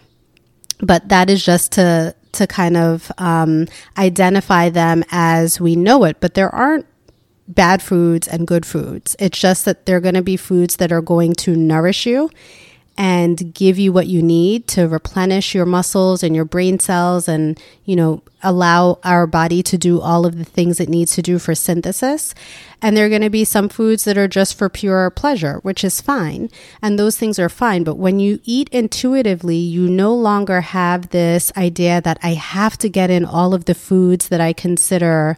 but 0.81 1.09
that 1.09 1.31
is 1.31 1.45
just 1.45 1.73
to 1.73 2.15
to 2.33 2.47
kind 2.47 2.77
of 2.77 3.11
um, 3.17 3.67
identify 3.97 4.69
them 4.69 5.03
as 5.11 5.59
we 5.59 5.75
know 5.75 6.05
it. 6.05 6.21
But 6.21 6.35
there 6.35 6.55
aren't 6.55 6.87
bad 7.49 7.83
foods 7.83 8.27
and 8.29 8.47
good 8.47 8.67
foods. 8.67 9.17
It's 9.19 9.39
just 9.39 9.65
that 9.65 9.87
they're 9.87 10.01
going 10.01 10.15
to 10.15 10.23
be 10.23 10.37
foods 10.37 10.77
that 10.77 10.93
are 10.93 11.03
going 11.03 11.35
to 11.35 11.57
nourish 11.57 12.07
you 12.07 12.31
and 12.99 13.53
give 13.53 13.79
you 13.79 13.93
what 13.93 14.07
you 14.07 14.23
need 14.23 14.67
to 14.67 14.89
replenish 14.89 15.55
your 15.55 15.67
muscles 15.67 16.23
and 16.23 16.35
your 16.35 16.47
brain 16.47 16.79
cells 16.79 17.29
and, 17.29 17.61
you 17.85 17.95
know, 17.95 18.23
allow 18.43 18.99
our 19.05 19.27
body 19.27 19.63
to 19.63 19.77
do 19.77 20.01
all 20.01 20.25
of 20.25 20.39
the 20.39 20.45
things 20.45 20.81
it 20.81 20.89
needs 20.89 21.15
to 21.15 21.21
do 21.21 21.39
for 21.39 21.55
synthesis. 21.55 22.35
And 22.81 22.97
there 22.97 23.05
are 23.05 23.11
going 23.11 23.21
to 23.21 23.31
be 23.31 23.45
some 23.45 23.69
foods 23.69 24.05
that 24.05 24.17
are 24.17 24.29
just 24.29 24.57
for 24.57 24.71
pure 24.71 25.11
pleasure, 25.11 25.59
which 25.63 25.85
is 25.85 26.01
fine. 26.01 26.49
And 26.81 26.99
those 26.99 27.19
things 27.19 27.39
are 27.39 27.51
fine. 27.51 27.85
But 27.85 27.99
when 27.99 28.19
you 28.19 28.41
eat 28.45 28.71
intuitively, 28.71 29.57
you 29.57 29.89
no 29.91 30.15
longer 30.15 30.63
have 30.63 31.11
this 31.11 31.53
idea 31.57 32.01
that 32.01 32.19
I 32.23 32.33
have 32.35 32.79
to 32.79 32.89
get 32.89 33.11
in 33.11 33.27
all 33.27 33.53
of 33.53 33.67
the 33.67 33.75
foods 33.75 34.29
that 34.29 34.41
I 34.41 34.55
consider 34.55 35.37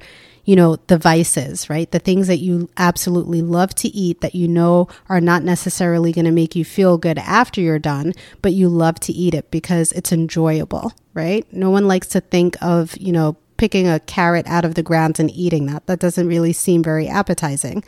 you 0.48 0.56
know, 0.56 0.76
the 0.86 0.96
vices, 0.96 1.68
right? 1.68 1.90
The 1.90 1.98
things 1.98 2.26
that 2.26 2.38
you 2.38 2.70
absolutely 2.78 3.42
love 3.42 3.74
to 3.74 3.88
eat 3.88 4.22
that 4.22 4.34
you 4.34 4.48
know 4.48 4.88
are 5.10 5.20
not 5.20 5.42
necessarily 5.42 6.10
going 6.10 6.24
to 6.24 6.30
make 6.30 6.56
you 6.56 6.64
feel 6.64 6.96
good 6.96 7.18
after 7.18 7.60
you're 7.60 7.78
done, 7.78 8.14
but 8.40 8.54
you 8.54 8.70
love 8.70 8.98
to 9.00 9.12
eat 9.12 9.34
it 9.34 9.50
because 9.50 9.92
it's 9.92 10.10
enjoyable, 10.10 10.94
right? 11.12 11.46
No 11.52 11.68
one 11.68 11.86
likes 11.86 12.06
to 12.06 12.22
think 12.22 12.56
of, 12.62 12.96
you 12.96 13.12
know, 13.12 13.36
picking 13.58 13.86
a 13.86 14.00
carrot 14.00 14.46
out 14.46 14.64
of 14.64 14.74
the 14.74 14.82
ground 14.82 15.20
and 15.20 15.30
eating 15.32 15.66
that. 15.66 15.84
That 15.84 15.98
doesn't 15.98 16.26
really 16.26 16.54
seem 16.54 16.82
very 16.82 17.08
appetizing. 17.08 17.84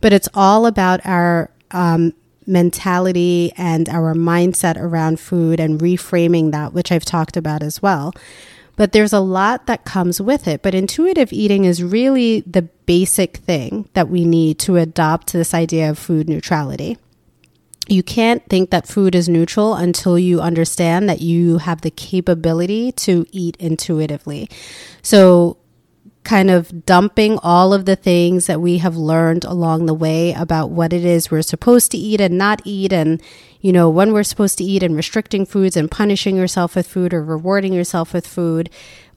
But 0.00 0.12
it's 0.12 0.28
all 0.32 0.66
about 0.66 1.04
our 1.04 1.50
um, 1.72 2.14
mentality 2.46 3.52
and 3.56 3.88
our 3.88 4.14
mindset 4.14 4.76
around 4.76 5.18
food 5.18 5.58
and 5.58 5.80
reframing 5.80 6.52
that, 6.52 6.72
which 6.72 6.92
I've 6.92 7.04
talked 7.04 7.36
about 7.36 7.64
as 7.64 7.82
well. 7.82 8.14
But 8.76 8.92
there's 8.92 9.12
a 9.12 9.20
lot 9.20 9.66
that 9.66 9.84
comes 9.84 10.20
with 10.20 10.46
it. 10.46 10.62
But 10.62 10.74
intuitive 10.74 11.32
eating 11.32 11.64
is 11.64 11.82
really 11.82 12.40
the 12.42 12.62
basic 12.62 13.38
thing 13.38 13.88
that 13.94 14.08
we 14.08 14.24
need 14.24 14.58
to 14.60 14.76
adopt 14.76 15.32
this 15.32 15.54
idea 15.54 15.90
of 15.90 15.98
food 15.98 16.28
neutrality. 16.28 16.98
You 17.88 18.02
can't 18.02 18.44
think 18.48 18.70
that 18.70 18.86
food 18.86 19.14
is 19.14 19.28
neutral 19.28 19.74
until 19.74 20.18
you 20.18 20.40
understand 20.40 21.08
that 21.08 21.20
you 21.20 21.58
have 21.58 21.82
the 21.82 21.90
capability 21.90 22.92
to 22.92 23.26
eat 23.30 23.56
intuitively. 23.58 24.50
So, 25.02 25.56
kind 26.26 26.50
of 26.50 26.84
dumping 26.84 27.38
all 27.42 27.72
of 27.72 27.84
the 27.84 27.96
things 27.96 28.46
that 28.46 28.60
we 28.60 28.78
have 28.78 28.96
learned 28.96 29.44
along 29.44 29.86
the 29.86 29.94
way 29.94 30.32
about 30.32 30.70
what 30.70 30.92
it 30.92 31.04
is 31.04 31.30
we're 31.30 31.40
supposed 31.40 31.92
to 31.92 31.96
eat 31.96 32.20
and 32.20 32.36
not 32.36 32.60
eat 32.64 32.92
and 32.92 33.22
you 33.60 33.72
know 33.72 33.88
when 33.88 34.12
we're 34.12 34.24
supposed 34.24 34.58
to 34.58 34.64
eat 34.64 34.82
and 34.82 34.96
restricting 34.96 35.46
foods 35.46 35.76
and 35.76 35.88
punishing 35.88 36.36
yourself 36.36 36.74
with 36.74 36.86
food 36.86 37.14
or 37.14 37.22
rewarding 37.22 37.72
yourself 37.72 38.12
with 38.12 38.26
food 38.26 38.68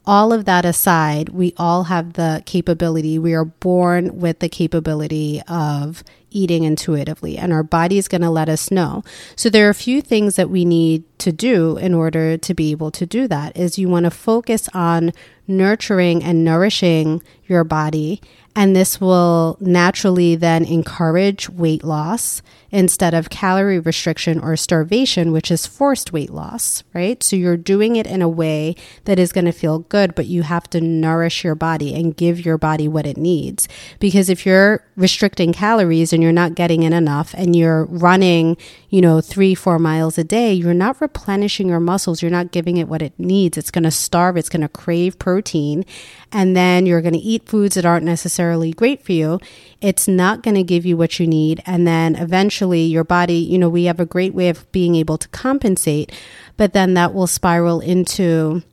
all 0.10 0.34
of 0.34 0.46
that 0.46 0.66
aside, 0.66 1.30
we 1.30 1.54
all 1.58 1.84
have 1.84 2.13
the 2.13 2.42
capability. 2.48 3.20
We 3.20 3.36
are 3.36 3.46
born 3.46 4.20
with 4.20 4.39
the 4.39 4.50
capability 4.50 5.39
of 5.48 6.04
eating 6.32 6.63
intuitively, 6.63 7.38
and 7.38 7.54
our 7.54 7.62
body 7.62 8.00
is 8.00 8.08
going 8.08 8.22
to 8.22 8.30
let 8.32 8.50
us 8.50 8.72
know. 8.72 9.04
So, 9.36 9.50
there 9.51 9.68
are 9.68 9.70
a 9.70 9.75
few 9.75 10.01
things 10.01 10.36
that 10.36 10.50
we 10.50 10.66
need 10.66 11.04
to 11.20 11.32
do 11.32 11.78
in 11.78 11.94
order 11.94 12.38
to 12.38 12.54
be 12.56 12.72
able 12.72 12.89
to 12.89 13.06
do 13.06 13.28
that. 13.28 13.56
Is 13.56 13.78
you 13.78 13.88
want 13.88 14.06
to 14.06 14.12
focus 14.12 14.68
on 14.74 15.12
nurturing 15.50 16.24
and 16.24 16.46
nourishing 16.46 17.22
your 17.48 17.63
body 17.63 18.22
and 18.60 18.75
this 18.75 19.00
will 19.00 19.56
naturally 19.62 20.36
then 20.36 20.66
encourage 20.66 21.48
weight 21.48 21.82
loss 21.82 22.42
instead 22.72 23.13
of 23.13 23.30
calorie 23.30 23.80
restriction 23.80 24.38
or 24.38 24.58
starvation, 24.58 25.32
which 25.32 25.50
is 25.50 25.66
forced 25.66 26.12
weight 26.12 26.30
loss, 26.30 26.84
right? 26.94 27.24
So 27.24 27.38
you're 27.38 27.56
doing 27.56 27.96
it 27.96 28.06
in 28.06 28.22
a 28.22 28.28
way 28.28 28.75
that 29.06 29.18
is 29.18 29.32
going 29.32 29.46
to 29.46 29.54
feel 29.54 29.80
good, 29.80 30.13
but 30.13 30.25
you 30.28 30.44
have 30.44 30.70
to 30.72 30.82
nourish 30.82 31.44
your 31.44 31.56
body 31.56 31.96
and 31.96 32.16
give 32.16 32.46
your 32.46 32.58
body 32.58 32.88
what 32.88 33.08
it 33.08 33.16
needs. 33.16 33.70
Because 33.98 34.30
if 34.30 34.46
you're 34.46 34.84
restricting 34.98 35.54
calories 35.54 36.12
and 36.12 36.22
you're 36.22 36.32
not 36.34 36.56
getting 36.56 36.84
in 36.84 36.92
enough 36.92 37.34
and 37.36 37.56
you're 37.56 37.86
running, 37.86 38.58
you 38.89 39.00
know, 39.01 39.22
three, 39.22 39.56
four 39.56 39.80
miles 39.80 40.18
a 40.18 40.24
day, 40.24 40.54
you're 40.54 40.74
not 40.74 41.00
replenishing 41.00 41.70
your 41.70 41.80
muscles. 41.80 42.22
You're 42.22 42.30
not 42.30 42.51
giving 42.51 42.75
it 42.75 42.89
what 42.89 43.01
it 43.01 43.18
needs. 43.18 43.58
It's 43.58 43.72
going 43.72 43.86
to 43.86 43.92
starve. 43.92 44.36
It's 44.36 44.50
going 44.50 44.62
to 44.62 44.70
crave 44.70 45.18
protein. 45.18 45.86
And 46.32 46.56
then 46.56 46.86
you're 46.86 47.01
going 47.01 47.13
to 47.13 47.20
eat 47.20 47.48
foods 47.48 47.75
that 47.75 47.86
aren't 47.86 48.06
necessarily 48.50 48.72
great 48.74 49.03
for 49.03 49.12
you. 49.12 49.39
It's 49.79 50.08
not 50.08 50.41
going 50.44 50.56
to 50.56 50.63
give 50.63 50.86
you 50.86 50.98
what 50.98 51.20
you 51.20 51.27
need. 51.27 51.62
And 51.65 51.86
then 51.86 52.15
eventually 52.15 52.82
your 52.82 53.03
body, 53.03 53.36
you 53.36 53.58
know, 53.58 53.70
we 53.70 53.86
have 53.86 54.00
a 54.00 54.06
great 54.06 54.34
way 54.34 54.50
of 54.50 54.70
being 54.72 54.96
able 54.96 55.18
to 55.18 55.27
compensate, 55.29 56.12
but 56.58 56.74
then 56.74 56.96
that 56.96 57.13
will 57.13 57.27
spiral 57.27 57.79
into 57.79 58.63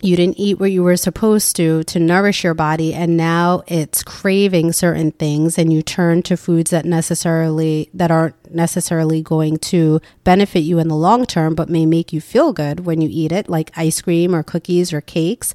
you 0.00 0.14
didn't 0.14 0.38
eat 0.38 0.60
what 0.60 0.70
you 0.70 0.82
were 0.82 0.96
supposed 0.96 1.56
to 1.56 1.82
to 1.84 1.98
nourish 1.98 2.44
your 2.44 2.54
body 2.54 2.94
and 2.94 3.16
now 3.16 3.62
it's 3.66 4.02
craving 4.02 4.72
certain 4.72 5.10
things 5.12 5.58
and 5.58 5.72
you 5.72 5.82
turn 5.82 6.22
to 6.22 6.36
foods 6.36 6.70
that 6.70 6.84
necessarily 6.84 7.90
that 7.92 8.10
aren't 8.10 8.36
necessarily 8.54 9.22
going 9.22 9.58
to 9.58 10.00
benefit 10.24 10.60
you 10.60 10.78
in 10.78 10.88
the 10.88 10.96
long 10.96 11.26
term 11.26 11.54
but 11.54 11.68
may 11.68 11.84
make 11.84 12.12
you 12.12 12.20
feel 12.20 12.52
good 12.52 12.80
when 12.80 13.00
you 13.00 13.08
eat 13.10 13.32
it 13.32 13.48
like 13.48 13.72
ice 13.76 14.00
cream 14.00 14.34
or 14.34 14.42
cookies 14.42 14.92
or 14.92 15.00
cakes 15.00 15.52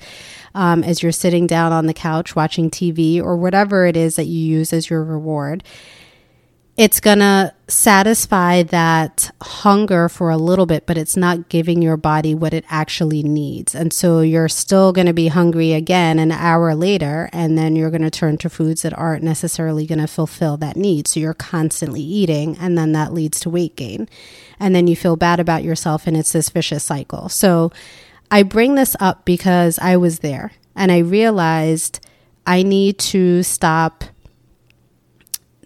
um, 0.55 0.83
as 0.83 1.01
you're 1.01 1.11
sitting 1.11 1.47
down 1.47 1.71
on 1.71 1.85
the 1.85 1.93
couch 1.93 2.35
watching 2.35 2.69
tv 2.69 3.21
or 3.21 3.37
whatever 3.37 3.85
it 3.85 3.95
is 3.95 4.17
that 4.17 4.25
you 4.25 4.39
use 4.39 4.73
as 4.73 4.89
your 4.89 5.03
reward 5.03 5.63
it's 6.75 6.99
going 6.99 7.19
to 7.19 7.53
satisfy 7.67 8.63
that 8.63 9.29
hunger 9.41 10.09
for 10.09 10.31
a 10.31 10.37
little 10.37 10.65
bit, 10.65 10.87
but 10.87 10.97
it's 10.97 11.15
not 11.15 11.47
giving 11.47 11.83
your 11.83 11.97
body 11.97 12.33
what 12.33 12.53
it 12.53 12.65
actually 12.67 13.21
needs. 13.21 13.75
And 13.75 13.93
so 13.93 14.21
you're 14.21 14.49
still 14.49 14.91
going 14.91 15.05
to 15.05 15.13
be 15.13 15.27
hungry 15.27 15.73
again 15.73 16.17
an 16.17 16.31
hour 16.31 16.73
later, 16.73 17.29
and 17.31 17.57
then 17.57 17.75
you're 17.75 17.91
going 17.91 18.01
to 18.01 18.09
turn 18.09 18.37
to 18.39 18.49
foods 18.49 18.81
that 18.81 18.97
aren't 18.97 19.23
necessarily 19.23 19.85
going 19.85 19.99
to 19.99 20.07
fulfill 20.07 20.57
that 20.57 20.75
need. 20.75 21.07
So 21.07 21.19
you're 21.19 21.35
constantly 21.35 22.01
eating, 22.01 22.57
and 22.57 22.75
then 22.75 22.91
that 22.93 23.13
leads 23.13 23.39
to 23.41 23.51
weight 23.51 23.75
gain. 23.75 24.09
And 24.59 24.73
then 24.73 24.87
you 24.87 24.95
feel 24.95 25.15
bad 25.15 25.39
about 25.39 25.63
yourself, 25.63 26.07
and 26.07 26.17
it's 26.17 26.31
this 26.31 26.49
vicious 26.49 26.83
cycle. 26.83 27.29
So 27.29 27.71
I 28.31 28.41
bring 28.41 28.73
this 28.73 28.95
up 28.99 29.25
because 29.25 29.77
I 29.77 29.95
was 29.97 30.19
there 30.19 30.53
and 30.75 30.91
I 30.91 30.97
realized 30.97 31.99
I 32.47 32.63
need 32.63 32.97
to 32.99 33.43
stop 33.43 34.03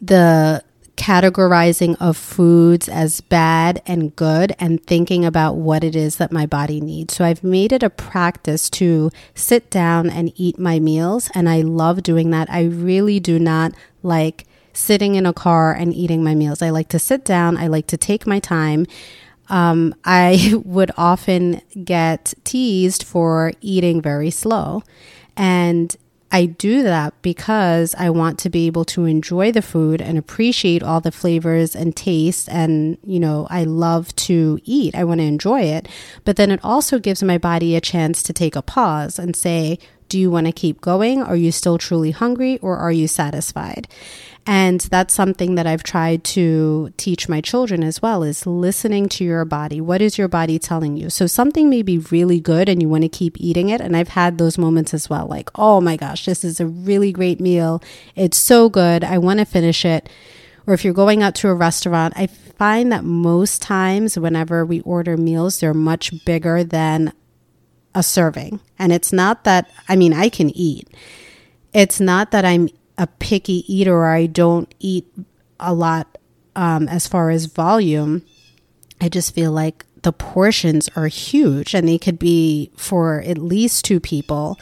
the 0.01 0.63
categorizing 0.97 1.95
of 2.01 2.17
foods 2.17 2.89
as 2.89 3.21
bad 3.21 3.81
and 3.85 4.15
good 4.15 4.53
and 4.59 4.83
thinking 4.85 5.23
about 5.23 5.55
what 5.55 5.83
it 5.83 5.95
is 5.95 6.17
that 6.17 6.31
my 6.31 6.45
body 6.45 6.81
needs. 6.81 7.15
So 7.15 7.23
I've 7.23 7.43
made 7.43 7.71
it 7.71 7.83
a 7.83 7.89
practice 7.89 8.69
to 8.71 9.11
sit 9.33 9.69
down 9.69 10.09
and 10.09 10.33
eat 10.35 10.59
my 10.59 10.79
meals, 10.79 11.29
and 11.33 11.47
I 11.47 11.61
love 11.61 12.03
doing 12.03 12.31
that. 12.31 12.51
I 12.51 12.63
really 12.63 13.19
do 13.19 13.39
not 13.39 13.73
like 14.03 14.45
sitting 14.73 15.15
in 15.15 15.25
a 15.25 15.33
car 15.33 15.73
and 15.73 15.93
eating 15.93 16.23
my 16.23 16.35
meals. 16.35 16.61
I 16.61 16.71
like 16.71 16.89
to 16.89 16.99
sit 16.99 17.23
down, 17.23 17.57
I 17.57 17.67
like 17.67 17.87
to 17.87 17.97
take 17.97 18.27
my 18.27 18.39
time. 18.39 18.85
Um, 19.49 19.95
I 20.03 20.53
would 20.65 20.91
often 20.97 21.61
get 21.83 22.33
teased 22.43 23.03
for 23.03 23.53
eating 23.61 24.01
very 24.01 24.31
slow. 24.31 24.83
And 25.35 25.95
I 26.31 26.45
do 26.45 26.83
that 26.83 27.13
because 27.21 27.95
I 27.97 28.09
want 28.09 28.37
to 28.39 28.49
be 28.49 28.67
able 28.67 28.85
to 28.85 29.05
enjoy 29.05 29.51
the 29.51 29.61
food 29.61 30.01
and 30.01 30.17
appreciate 30.17 30.83
all 30.83 30.99
the 30.99 31.11
flavors 31.11 31.75
and 31.75 31.95
taste. 31.95 32.49
And, 32.49 32.97
you 33.05 33.19
know, 33.19 33.47
I 33.49 33.63
love 33.63 34.13
to 34.17 34.59
eat, 34.65 34.93
I 34.95 35.05
want 35.05 35.19
to 35.21 35.25
enjoy 35.25 35.61
it. 35.61 35.87
But 36.25 36.35
then 36.35 36.51
it 36.51 36.59
also 36.63 36.99
gives 36.99 37.23
my 37.23 37.37
body 37.37 37.75
a 37.75 37.81
chance 37.81 38.21
to 38.23 38.33
take 38.33 38.55
a 38.55 38.61
pause 38.61 39.17
and 39.17 39.35
say, 39.35 39.79
do 40.09 40.19
you 40.19 40.31
want 40.31 40.47
to 40.47 40.53
keep 40.53 40.81
going? 40.81 41.21
Are 41.21 41.35
you 41.35 41.51
still 41.51 41.77
truly 41.77 42.11
hungry 42.11 42.57
or 42.59 42.77
are 42.77 42.91
you 42.91 43.07
satisfied? 43.07 43.87
And 44.49 44.79
that's 44.79 45.13
something 45.13 45.55
that 45.55 45.67
I've 45.67 45.83
tried 45.83 46.23
to 46.23 46.93
teach 46.95 47.27
my 47.27 47.41
children 47.41 47.83
as 47.83 48.01
well 48.01 48.23
is 48.23 48.47
listening 48.47 49.09
to 49.09 49.25
your 49.25 49.43
body. 49.43 49.81
What 49.81 50.01
is 50.01 50.17
your 50.17 50.29
body 50.29 50.57
telling 50.57 50.95
you? 50.95 51.09
So 51.09 51.27
something 51.27 51.69
may 51.69 51.81
be 51.81 51.97
really 51.97 52.39
good 52.39 52.69
and 52.69 52.81
you 52.81 52.87
want 52.87 53.03
to 53.03 53.09
keep 53.09 53.35
eating 53.41 53.67
it. 53.67 53.81
And 53.81 53.97
I've 53.97 54.07
had 54.07 54.37
those 54.37 54.57
moments 54.57 54.93
as 54.93 55.09
well. 55.09 55.27
Like, 55.27 55.49
oh 55.55 55.81
my 55.81 55.97
gosh, 55.97 56.23
this 56.23 56.45
is 56.45 56.61
a 56.61 56.65
really 56.65 57.11
great 57.11 57.41
meal. 57.41 57.83
It's 58.15 58.37
so 58.37 58.69
good. 58.69 59.03
I 59.03 59.17
want 59.17 59.39
to 59.39 59.45
finish 59.45 59.83
it. 59.83 60.07
Or 60.65 60.73
if 60.73 60.85
you're 60.85 60.93
going 60.93 61.21
out 61.21 61.35
to 61.35 61.49
a 61.49 61.53
restaurant, 61.53 62.13
I 62.15 62.27
find 62.27 62.89
that 62.93 63.03
most 63.03 63.61
times, 63.61 64.17
whenever 64.17 64.65
we 64.65 64.79
order 64.81 65.17
meals, 65.17 65.59
they're 65.59 65.73
much 65.73 66.23
bigger 66.23 66.63
than 66.63 67.11
a 67.93 68.01
serving. 68.01 68.61
And 68.79 68.93
it's 68.93 69.11
not 69.11 69.43
that, 69.43 69.69
I 69.89 69.97
mean, 69.97 70.13
I 70.13 70.29
can 70.29 70.49
eat. 70.51 70.87
It's 71.73 71.99
not 71.99 72.31
that 72.31 72.45
I'm 72.45 72.69
a 72.97 73.07
picky 73.07 73.63
eater 73.73 73.93
or 73.93 74.07
I 74.07 74.25
don't 74.25 74.73
eat 74.79 75.07
a 75.59 75.73
lot 75.73 76.17
um, 76.55 76.87
as 76.87 77.07
far 77.07 77.29
as 77.29 77.45
volume. 77.45 78.23
I 78.99 79.09
just 79.09 79.33
feel 79.35 79.51
like 79.51 79.85
the 80.01 80.11
portions 80.11 80.89
are 80.95 81.07
huge 81.07 81.73
and 81.73 81.87
they 81.87 81.97
could 81.97 82.19
be 82.19 82.71
for 82.75 83.21
at 83.21 83.37
least 83.37 83.85
two 83.85 83.99
people. 83.99 84.59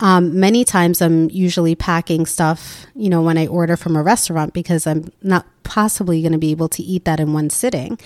Um, 0.00 0.38
many 0.38 0.64
times 0.64 1.02
I'm 1.02 1.28
usually 1.30 1.74
packing 1.74 2.26
stuff, 2.26 2.86
you 2.94 3.08
know, 3.08 3.22
when 3.22 3.36
I 3.36 3.46
order 3.46 3.76
from 3.76 3.96
a 3.96 4.02
restaurant 4.02 4.54
because 4.54 4.86
I'm 4.86 5.12
not 5.22 5.46
possibly 5.64 6.22
going 6.22 6.32
to 6.32 6.38
be 6.38 6.52
able 6.52 6.68
to 6.70 6.82
eat 6.82 7.04
that 7.04 7.20
in 7.20 7.32
one 7.32 7.50
sitting. 7.50 7.98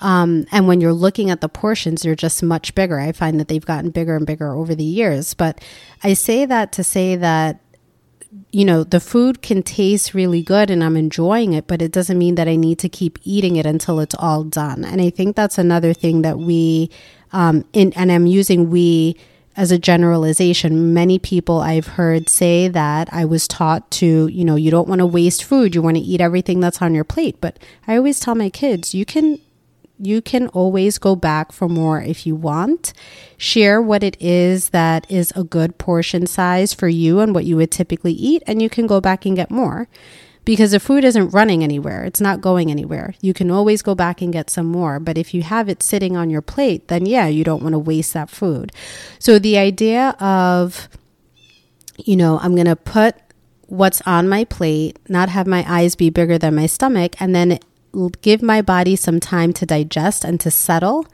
Um, 0.00 0.46
and 0.50 0.66
when 0.66 0.80
you're 0.80 0.92
looking 0.92 1.30
at 1.30 1.40
the 1.40 1.48
portions, 1.48 2.02
they're 2.02 2.16
just 2.16 2.42
much 2.42 2.74
bigger. 2.74 2.98
I 2.98 3.12
find 3.12 3.38
that 3.38 3.48
they've 3.48 3.64
gotten 3.64 3.90
bigger 3.90 4.16
and 4.16 4.26
bigger 4.26 4.52
over 4.52 4.74
the 4.74 4.84
years. 4.84 5.32
But 5.34 5.62
I 6.02 6.14
say 6.14 6.44
that 6.44 6.72
to 6.72 6.84
say 6.84 7.16
that, 7.16 7.60
you 8.50 8.64
know, 8.64 8.84
the 8.84 9.00
food 9.00 9.42
can 9.42 9.62
taste 9.62 10.14
really 10.14 10.42
good 10.42 10.70
and 10.70 10.82
I'm 10.82 10.96
enjoying 10.96 11.52
it, 11.52 11.66
but 11.66 11.82
it 11.82 11.92
doesn't 11.92 12.18
mean 12.18 12.34
that 12.36 12.48
I 12.48 12.56
need 12.56 12.78
to 12.80 12.88
keep 12.88 13.18
eating 13.22 13.56
it 13.56 13.66
until 13.66 14.00
it's 14.00 14.14
all 14.18 14.44
done. 14.44 14.84
And 14.84 15.00
I 15.00 15.10
think 15.10 15.36
that's 15.36 15.58
another 15.58 15.92
thing 15.92 16.22
that 16.22 16.38
we, 16.38 16.90
um, 17.32 17.64
in, 17.72 17.92
and 17.94 18.10
I'm 18.10 18.26
using 18.26 18.70
we 18.70 19.16
as 19.54 19.70
a 19.70 19.78
generalization, 19.78 20.94
many 20.94 21.18
people 21.18 21.60
I've 21.60 21.86
heard 21.86 22.28
say 22.28 22.68
that 22.68 23.12
I 23.12 23.26
was 23.26 23.46
taught 23.46 23.90
to, 23.92 24.26
you 24.28 24.44
know, 24.44 24.56
you 24.56 24.70
don't 24.70 24.88
want 24.88 25.00
to 25.00 25.06
waste 25.06 25.44
food, 25.44 25.74
you 25.74 25.82
want 25.82 25.96
to 25.98 26.02
eat 26.02 26.22
everything 26.22 26.60
that's 26.60 26.80
on 26.80 26.94
your 26.94 27.04
plate. 27.04 27.36
But 27.40 27.58
I 27.86 27.96
always 27.96 28.18
tell 28.18 28.34
my 28.34 28.48
kids, 28.48 28.94
you 28.94 29.04
can 29.04 29.38
you 30.02 30.20
can 30.20 30.48
always 30.48 30.98
go 30.98 31.14
back 31.14 31.52
for 31.52 31.68
more 31.68 32.02
if 32.02 32.26
you 32.26 32.34
want. 32.34 32.92
Share 33.36 33.80
what 33.80 34.02
it 34.02 34.20
is 34.20 34.70
that 34.70 35.08
is 35.10 35.32
a 35.36 35.44
good 35.44 35.78
portion 35.78 36.26
size 36.26 36.74
for 36.74 36.88
you 36.88 37.20
and 37.20 37.34
what 37.34 37.44
you 37.44 37.56
would 37.56 37.70
typically 37.70 38.12
eat, 38.12 38.42
and 38.46 38.60
you 38.60 38.68
can 38.68 38.88
go 38.88 39.00
back 39.00 39.24
and 39.24 39.36
get 39.36 39.50
more 39.50 39.88
because 40.44 40.72
the 40.72 40.80
food 40.80 41.04
isn't 41.04 41.30
running 41.30 41.62
anywhere. 41.62 42.04
It's 42.04 42.20
not 42.20 42.40
going 42.40 42.68
anywhere. 42.68 43.14
You 43.20 43.32
can 43.32 43.48
always 43.50 43.80
go 43.80 43.94
back 43.94 44.20
and 44.20 44.32
get 44.32 44.50
some 44.50 44.66
more. 44.66 44.98
But 44.98 45.16
if 45.16 45.32
you 45.32 45.42
have 45.42 45.68
it 45.68 45.84
sitting 45.84 46.16
on 46.16 46.30
your 46.30 46.42
plate, 46.42 46.88
then 46.88 47.06
yeah, 47.06 47.28
you 47.28 47.44
don't 47.44 47.62
want 47.62 47.74
to 47.74 47.78
waste 47.78 48.12
that 48.14 48.28
food. 48.28 48.72
So 49.20 49.38
the 49.38 49.56
idea 49.56 50.16
of, 50.18 50.88
you 51.96 52.16
know, 52.16 52.40
I'm 52.40 52.56
going 52.56 52.66
to 52.66 52.74
put 52.74 53.14
what's 53.68 54.02
on 54.02 54.28
my 54.28 54.44
plate, 54.44 54.98
not 55.08 55.28
have 55.28 55.46
my 55.46 55.64
eyes 55.68 55.94
be 55.94 56.10
bigger 56.10 56.38
than 56.38 56.56
my 56.56 56.66
stomach, 56.66 57.14
and 57.20 57.34
then 57.34 57.60
give 58.22 58.42
my 58.42 58.62
body 58.62 58.96
some 58.96 59.20
time 59.20 59.52
to 59.54 59.66
digest 59.66 60.24
and 60.24 60.40
to 60.40 60.50
settle. 60.50 61.06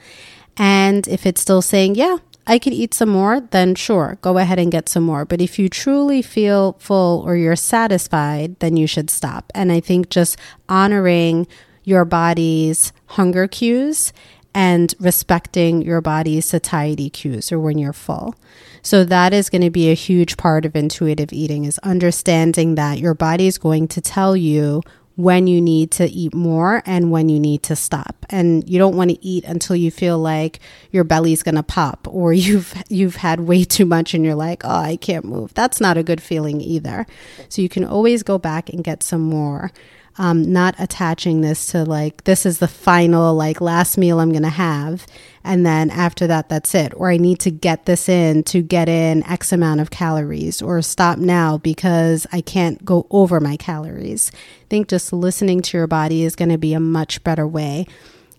And 0.56 1.06
if 1.08 1.26
it's 1.26 1.40
still 1.40 1.62
saying, 1.62 1.94
yeah, 1.94 2.18
I 2.46 2.58
could 2.58 2.72
eat 2.72 2.94
some 2.94 3.10
more, 3.10 3.40
then 3.40 3.74
sure, 3.74 4.18
go 4.22 4.38
ahead 4.38 4.58
and 4.58 4.72
get 4.72 4.88
some 4.88 5.02
more. 5.02 5.24
But 5.24 5.40
if 5.40 5.58
you 5.58 5.68
truly 5.68 6.22
feel 6.22 6.72
full 6.78 7.22
or 7.22 7.36
you're 7.36 7.56
satisfied, 7.56 8.58
then 8.60 8.76
you 8.76 8.86
should 8.86 9.10
stop. 9.10 9.52
And 9.54 9.70
I 9.70 9.80
think 9.80 10.08
just 10.08 10.38
honoring 10.68 11.46
your 11.84 12.06
body's 12.06 12.92
hunger 13.06 13.46
cues 13.46 14.12
and 14.54 14.94
respecting 14.98 15.82
your 15.82 16.00
body's 16.00 16.46
satiety 16.46 17.10
cues 17.10 17.52
or 17.52 17.60
when 17.60 17.78
you're 17.78 17.92
full. 17.92 18.34
So 18.82 19.04
that 19.04 19.34
is 19.34 19.50
going 19.50 19.62
to 19.62 19.70
be 19.70 19.90
a 19.90 19.94
huge 19.94 20.36
part 20.36 20.64
of 20.64 20.74
intuitive 20.74 21.32
eating 21.32 21.64
is 21.64 21.78
understanding 21.80 22.74
that 22.76 22.98
your 22.98 23.14
body 23.14 23.46
is 23.46 23.58
going 23.58 23.88
to 23.88 24.00
tell 24.00 24.34
you 24.36 24.82
when 25.18 25.48
you 25.48 25.60
need 25.60 25.90
to 25.90 26.06
eat 26.06 26.32
more 26.32 26.80
and 26.86 27.10
when 27.10 27.28
you 27.28 27.40
need 27.40 27.60
to 27.60 27.74
stop. 27.74 28.24
And 28.30 28.68
you 28.70 28.78
don't 28.78 28.96
want 28.96 29.10
to 29.10 29.26
eat 29.26 29.42
until 29.46 29.74
you 29.74 29.90
feel 29.90 30.16
like 30.16 30.60
your 30.92 31.02
belly's 31.02 31.42
going 31.42 31.56
to 31.56 31.62
pop 31.64 32.06
or 32.08 32.32
you've 32.46 32.72
you've 32.88 33.16
had 33.16 33.40
way 33.40 33.64
too 33.64 33.84
much 33.84 34.14
and 34.14 34.24
you're 34.24 34.36
like, 34.36 34.64
"Oh, 34.64 34.68
I 34.70 34.94
can't 34.94 35.24
move." 35.24 35.52
That's 35.54 35.80
not 35.80 35.98
a 35.98 36.04
good 36.04 36.22
feeling 36.22 36.60
either. 36.60 37.04
So 37.48 37.60
you 37.60 37.68
can 37.68 37.84
always 37.84 38.22
go 38.22 38.38
back 38.38 38.68
and 38.68 38.84
get 38.84 39.02
some 39.02 39.22
more 39.22 39.72
um, 40.18 40.52
not 40.52 40.74
attaching 40.78 41.40
this 41.40 41.66
to 41.66 41.84
like 41.84 42.24
this 42.24 42.44
is 42.44 42.58
the 42.58 42.68
final 42.68 43.34
like 43.34 43.60
last 43.60 43.96
meal 43.96 44.18
i'm 44.18 44.32
to 44.42 44.48
have 44.48 45.06
and 45.48 45.64
then 45.64 45.90
after 45.90 46.26
that 46.26 46.48
that's 46.48 46.74
it. 46.74 46.92
Or 46.94 47.10
i 47.10 47.16
need 47.16 47.40
to 47.40 47.50
get 47.50 47.86
this 47.86 48.08
in 48.08 48.44
to 48.44 48.62
get 48.62 48.88
in 48.88 49.24
x 49.24 49.50
amount 49.50 49.80
of 49.80 49.90
calories 49.90 50.62
or 50.62 50.80
stop 50.82 51.18
now 51.18 51.58
because 51.58 52.26
i 52.32 52.40
can't 52.40 52.84
go 52.84 53.06
over 53.10 53.40
my 53.40 53.56
calories. 53.56 54.30
I 54.34 54.66
think 54.68 54.88
just 54.88 55.12
listening 55.12 55.62
to 55.62 55.76
your 55.76 55.86
body 55.86 56.22
is 56.22 56.36
going 56.36 56.50
to 56.50 56.58
be 56.58 56.74
a 56.74 56.80
much 56.80 57.24
better 57.24 57.46
way. 57.46 57.86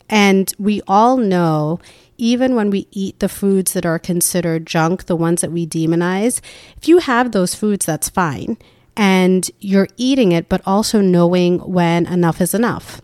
And 0.07 0.53
we 0.59 0.81
all 0.87 1.17
know 1.17 1.79
even 2.17 2.53
when 2.55 2.69
we 2.69 2.87
eat 2.91 3.19
the 3.19 3.29
foods 3.29 3.73
that 3.73 3.85
are 3.85 3.97
considered 3.97 4.67
junk 4.67 5.05
the 5.05 5.15
ones 5.15 5.41
that 5.41 5.51
we 5.51 5.65
demonize 5.65 6.41
if 6.77 6.87
you 6.87 6.99
have 6.99 7.31
those 7.31 7.55
foods 7.55 7.85
that's 7.85 8.09
fine. 8.09 8.57
And 8.95 9.49
you're 9.59 9.87
eating 9.95 10.33
it, 10.33 10.49
but 10.49 10.61
also 10.65 10.99
knowing 10.99 11.59
when 11.59 12.05
enough 12.05 12.41
is 12.41 12.53
enough. 12.53 13.01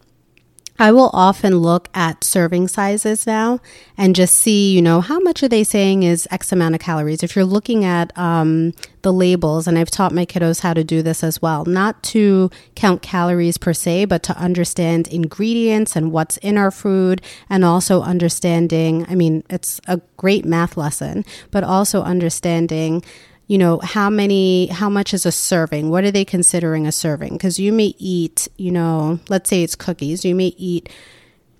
I 0.77 0.91
will 0.91 1.09
often 1.13 1.59
look 1.59 1.87
at 1.93 2.23
serving 2.23 2.67
sizes 2.67 3.25
now 3.25 3.61
and 3.97 4.15
just 4.15 4.35
see, 4.35 4.73
you 4.73 4.81
know, 4.81 4.99
how 4.99 5.19
much 5.19 5.41
are 5.41 5.47
they 5.47 5.63
saying 5.63 6.03
is 6.03 6.27
X 6.31 6.51
amount 6.51 6.75
of 6.75 6.81
calories. 6.81 7.23
If 7.23 7.35
you're 7.35 7.45
looking 7.45 7.85
at 7.85 8.15
um, 8.17 8.73
the 9.01 9.13
labels, 9.13 9.67
and 9.67 9.77
I've 9.77 9.91
taught 9.91 10.11
my 10.11 10.25
kiddos 10.25 10.61
how 10.61 10.73
to 10.73 10.83
do 10.83 11.01
this 11.01 11.23
as 11.23 11.41
well, 11.41 11.63
not 11.63 12.03
to 12.03 12.49
count 12.75 13.01
calories 13.01 13.57
per 13.57 13.73
se, 13.73 14.05
but 14.05 14.21
to 14.23 14.37
understand 14.37 15.07
ingredients 15.07 15.95
and 15.95 16.11
what's 16.11 16.37
in 16.37 16.57
our 16.57 16.71
food, 16.71 17.21
and 17.49 17.63
also 17.63 18.01
understanding, 18.01 19.05
I 19.07 19.15
mean, 19.15 19.43
it's 19.49 19.79
a 19.87 20.01
great 20.17 20.43
math 20.43 20.75
lesson, 20.75 21.23
but 21.51 21.63
also 21.63 22.01
understanding 22.03 23.01
you 23.47 23.57
know 23.57 23.79
how 23.79 24.09
many 24.09 24.67
how 24.67 24.89
much 24.89 25.13
is 25.13 25.25
a 25.25 25.31
serving 25.31 25.89
what 25.89 26.03
are 26.03 26.11
they 26.11 26.25
considering 26.25 26.87
a 26.87 26.91
serving 26.91 27.33
because 27.33 27.59
you 27.59 27.71
may 27.71 27.93
eat 27.97 28.47
you 28.57 28.71
know 28.71 29.19
let's 29.29 29.49
say 29.49 29.63
it's 29.63 29.75
cookies 29.75 30.25
you 30.25 30.35
may 30.35 30.53
eat 30.57 30.89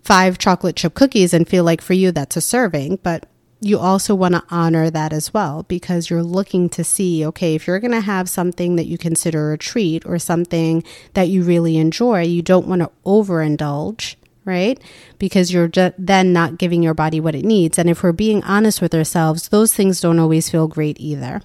five 0.03 0.37
chocolate 0.37 0.75
chip 0.75 0.93
cookies 0.93 1.33
and 1.33 1.47
feel 1.47 1.63
like 1.63 1.81
for 1.81 1.93
you 1.93 2.11
that's 2.11 2.37
a 2.37 2.41
serving 2.41 2.97
but 3.03 3.27
you 3.61 3.79
also 3.79 4.13
want 4.13 4.35
to 4.35 4.43
honor 4.49 4.89
that 4.89 5.13
as 5.13 5.33
well 5.33 5.63
because 5.63 6.09
you're 6.09 6.23
looking 6.23 6.69
to 6.69 6.83
see 6.83 7.25
okay 7.25 7.55
if 7.55 7.67
you're 7.67 7.79
going 7.79 7.91
to 7.91 8.01
have 8.01 8.29
something 8.29 8.75
that 8.75 8.85
you 8.85 8.97
consider 8.97 9.53
a 9.53 9.57
treat 9.57 10.05
or 10.05 10.19
something 10.19 10.83
that 11.13 11.29
you 11.29 11.43
really 11.43 11.77
enjoy 11.77 12.21
you 12.21 12.41
don't 12.41 12.67
want 12.67 12.81
to 12.81 12.91
overindulge 13.05 14.15
right? 14.45 14.79
Because 15.17 15.51
you're 15.51 15.71
then 15.97 16.31
not 16.31 16.59
giving 16.59 16.83
your 16.83 16.93
body 16.93 17.19
what 17.19 17.33
it 17.33 17.43
needs. 17.43 17.79
And 17.79 17.89
if 17.89 18.03
we're 18.03 18.11
being 18.11 18.43
honest 18.43 18.79
with 18.79 18.93
ourselves, 18.93 19.49
those 19.49 19.73
things 19.73 19.99
don't 19.99 20.19
always 20.19 20.51
feel 20.51 20.67
great 20.67 20.99
either. 20.99 21.41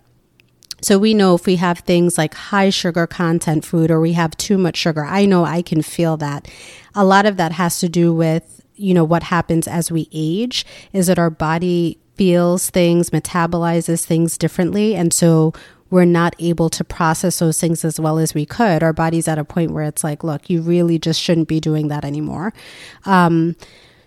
So 0.80 0.98
we 0.98 1.14
know 1.14 1.34
if 1.34 1.46
we 1.46 1.56
have 1.56 1.80
things 1.80 2.16
like 2.16 2.34
high 2.34 2.70
sugar 2.70 3.06
content 3.06 3.64
food 3.64 3.90
or 3.90 4.00
we 4.00 4.12
have 4.12 4.36
too 4.36 4.58
much 4.58 4.76
sugar, 4.76 5.04
I 5.04 5.26
know 5.26 5.44
I 5.44 5.62
can 5.62 5.82
feel 5.82 6.16
that. 6.18 6.48
A 6.94 7.04
lot 7.04 7.26
of 7.26 7.36
that 7.36 7.52
has 7.52 7.80
to 7.80 7.88
do 7.88 8.12
with, 8.12 8.64
you 8.76 8.94
know, 8.94 9.04
what 9.04 9.24
happens 9.24 9.68
as 9.68 9.90
we 9.90 10.08
age 10.12 10.64
is 10.92 11.06
that 11.06 11.18
our 11.18 11.30
body 11.30 11.98
feels 12.14 12.70
things, 12.70 13.10
metabolizes 13.10 14.04
things 14.04 14.36
differently. 14.36 14.94
And 14.94 15.12
so 15.12 15.52
we're 15.90 16.04
not 16.04 16.34
able 16.38 16.70
to 16.70 16.84
process 16.84 17.40
those 17.40 17.60
things 17.60 17.84
as 17.84 17.98
well 17.98 18.18
as 18.18 18.32
we 18.32 18.46
could. 18.46 18.82
Our 18.82 18.92
body's 18.92 19.28
at 19.28 19.38
a 19.38 19.44
point 19.44 19.72
where 19.72 19.84
it's 19.84 20.04
like, 20.04 20.22
look, 20.22 20.48
you 20.48 20.62
really 20.62 20.98
just 20.98 21.20
shouldn't 21.20 21.48
be 21.48 21.60
doing 21.60 21.88
that 21.88 22.04
anymore. 22.04 22.52
Um, 23.04 23.56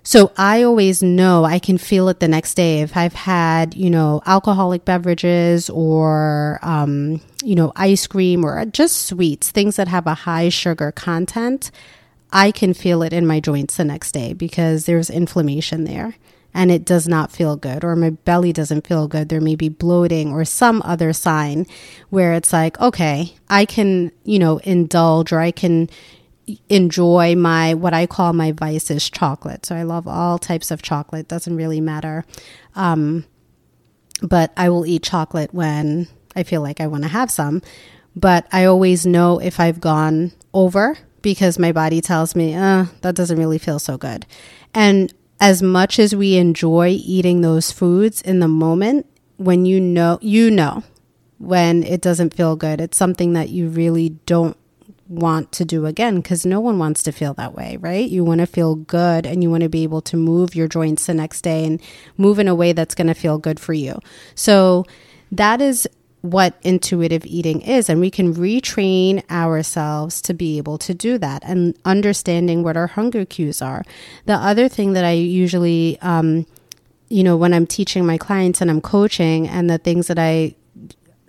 so 0.04 0.32
I 0.38 0.64
always 0.64 1.02
know 1.02 1.46
I 1.46 1.60
can 1.60 1.78
feel 1.78 2.10
it 2.10 2.20
the 2.20 2.28
next 2.28 2.56
day 2.56 2.82
if 2.82 2.98
I've 2.98 3.14
had, 3.14 3.74
you 3.74 3.90
know, 3.90 4.22
alcoholic 4.26 4.84
beverages 4.84 5.70
or, 5.70 6.60
um, 6.62 7.22
you 7.42 7.56
know, 7.56 7.72
ice 7.78 8.06
cream 8.06 8.44
or 8.44 8.66
just 8.66 9.06
sweets, 9.06 9.50
things 9.50 9.78
that 9.78 9.88
have 9.88 10.06
a 10.06 10.14
high 10.14 10.50
sugar 10.50 10.92
content. 10.92 11.72
I 12.34 12.52
can 12.52 12.74
feel 12.74 13.02
it 13.02 13.14
in 13.14 13.26
my 13.26 13.40
joints 13.40 13.78
the 13.78 13.86
next 13.86 14.12
day 14.12 14.34
because 14.34 14.86
there's 14.86 15.10
inflammation 15.10 15.86
there 15.86 16.16
and 16.54 16.70
it 16.70 16.84
does 16.84 17.08
not 17.08 17.32
feel 17.32 17.56
good 17.56 17.84
or 17.84 17.96
my 17.96 18.12
belly 18.12 18.52
doesn't 18.52 18.86
feel 18.86 19.08
good. 19.08 19.30
There 19.30 19.42
may 19.42 19.56
be 19.56 19.70
bloating 19.70 20.32
or 20.34 20.44
some 20.44 20.82
other 20.84 21.14
sign 21.14 21.66
where 22.10 22.34
it's 22.34 22.52
like, 22.52 22.80
okay, 22.80 23.36
I 23.50 23.66
can, 23.66 24.12
you 24.24 24.38
know, 24.38 24.58
indulge 24.60 25.32
or 25.32 25.40
I 25.40 25.52
can, 25.52 25.90
enjoy 26.70 27.36
my 27.36 27.74
what 27.74 27.94
I 27.94 28.06
call 28.06 28.34
my 28.34 28.52
vices 28.52 29.10
chocolate. 29.10 29.66
So 29.66 29.76
I 29.76 29.84
love 29.84 30.08
all 30.08 30.38
types 30.38 30.72
of 30.72 30.82
chocolate. 30.82 31.28
Doesn't 31.28 31.56
really 31.56 31.82
matter. 31.82 32.26
Um, 32.76 33.26
but 34.22 34.52
I 34.56 34.70
will 34.70 34.86
eat 34.86 35.04
chocolate 35.04 35.54
when 35.54 36.08
I 36.36 36.44
feel 36.44 36.62
like 36.62 36.80
I 36.80 36.88
want 36.88 37.04
to 37.04 37.10
have 37.10 37.32
some. 37.32 37.62
But 38.16 38.48
I 38.52 38.66
always 38.66 39.06
know 39.06 39.40
if 39.40 39.60
I've 39.60 39.82
gone 39.82 40.32
over 40.54 40.98
because 41.22 41.58
my 41.58 41.72
body 41.72 42.02
tells 42.02 42.36
me, 42.36 42.54
uh, 42.54 42.86
that 43.02 43.16
doesn't 43.16 43.40
really 43.40 43.58
feel 43.58 43.80
so 43.80 43.98
good. 43.98 44.26
And 44.74 45.14
as 45.40 45.64
much 45.64 46.00
as 46.00 46.16
we 46.16 46.36
enjoy 46.38 46.90
eating 46.90 47.42
those 47.42 47.72
foods 47.72 48.22
in 48.22 48.40
the 48.40 48.48
moment, 48.48 49.08
when 49.38 49.66
you 49.66 49.80
know, 49.80 50.20
you 50.22 50.52
know, 50.52 50.84
when 51.38 51.84
it 51.84 52.02
doesn't 52.02 52.34
feel 52.34 52.56
good, 52.56 52.80
it's 52.80 52.98
something 52.98 53.34
that 53.34 53.50
you 53.50 53.68
really 53.68 54.10
don't 54.10 54.58
want 55.08 55.52
to 55.52 55.66
do 55.66 55.86
again 55.86 56.18
because 56.18 56.46
no 56.46 56.60
one 56.60 56.80
wants 56.80 57.04
to 57.04 57.12
feel 57.12 57.34
that 57.36 57.54
way, 57.54 57.78
right? 57.78 58.10
You 58.10 58.24
want 58.24 58.40
to 58.40 58.48
feel 58.48 58.76
good 58.76 59.26
and 59.26 59.44
you 59.44 59.50
want 59.50 59.64
to 59.64 59.70
be 59.70 59.84
able 59.84 60.02
to 60.02 60.18
move 60.18 60.56
your 60.56 60.68
joints 60.68 61.06
the 61.06 61.14
next 61.14 61.42
day 61.42 61.66
and 61.66 61.82
move 62.18 62.40
in 62.40 62.48
a 62.48 62.56
way 62.56 62.72
that's 62.72 62.96
going 62.96 63.08
to 63.08 63.14
feel 63.14 63.38
good 63.38 63.60
for 63.60 63.74
you. 63.74 64.00
So 64.36 64.86
that 65.32 65.62
is 65.62 65.88
what 66.22 66.58
intuitive 66.62 67.26
eating 67.26 67.60
is. 67.62 67.90
And 67.90 68.00
we 68.00 68.10
can 68.10 68.34
retrain 68.34 69.30
ourselves 69.30 70.22
to 70.22 70.34
be 70.34 70.58
able 70.58 70.78
to 70.78 70.94
do 70.94 71.18
that 71.18 71.44
and 71.46 71.78
understanding 71.84 72.64
what 72.64 72.78
our 72.78 72.88
hunger 72.88 73.26
cues 73.26 73.62
are. 73.62 73.84
The 74.26 74.36
other 74.36 74.70
thing 74.70 74.94
that 74.94 75.04
I 75.04 75.12
usually, 75.12 76.00
um, 76.02 76.46
you 77.10 77.24
know, 77.24 77.36
when 77.36 77.54
I'm 77.54 77.68
teaching 77.68 78.06
my 78.06 78.18
clients 78.18 78.62
and 78.62 78.72
I'm 78.72 78.80
coaching, 78.80 79.50
and 79.50 79.70
the 79.70 79.78
things 79.78 80.08
that 80.08 80.18
I 80.18 80.56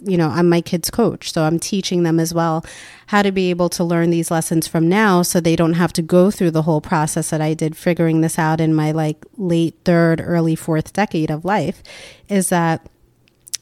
you 0.00 0.16
know, 0.16 0.28
I'm 0.28 0.48
my 0.48 0.61
kids' 0.61 0.90
coach, 0.90 1.33
so 1.33 1.44
I'm 1.44 1.59
teaching 1.59 2.02
them 2.02 2.20
as 2.20 2.35
well 2.35 2.64
how 3.09 3.22
to 3.22 3.33
be 3.33 3.50
able 3.50 3.68
to 3.70 3.85
learn 3.85 4.11
these 4.11 4.30
lessons 4.30 4.66
from 4.66 4.88
now 4.88 5.22
so 5.22 5.40
they 5.40 5.57
don't 5.57 5.74
have 5.74 5.92
to 5.94 6.02
go 6.02 6.30
through 6.30 6.50
the 6.50 6.62
whole 6.62 6.80
process 6.80 7.30
that 7.30 7.40
I 7.40 7.54
did 7.54 7.76
figuring 7.76 8.20
this 8.20 8.38
out 8.38 8.61
in 8.61 8.74
my 8.74 8.92
like 8.92 9.24
late 9.37 9.76
third, 9.85 10.20
early 10.22 10.57
fourth 10.57 10.92
decade 10.92 11.30
of 11.30 11.44
life. 11.44 11.83
Is 12.28 12.48
that 12.48 12.88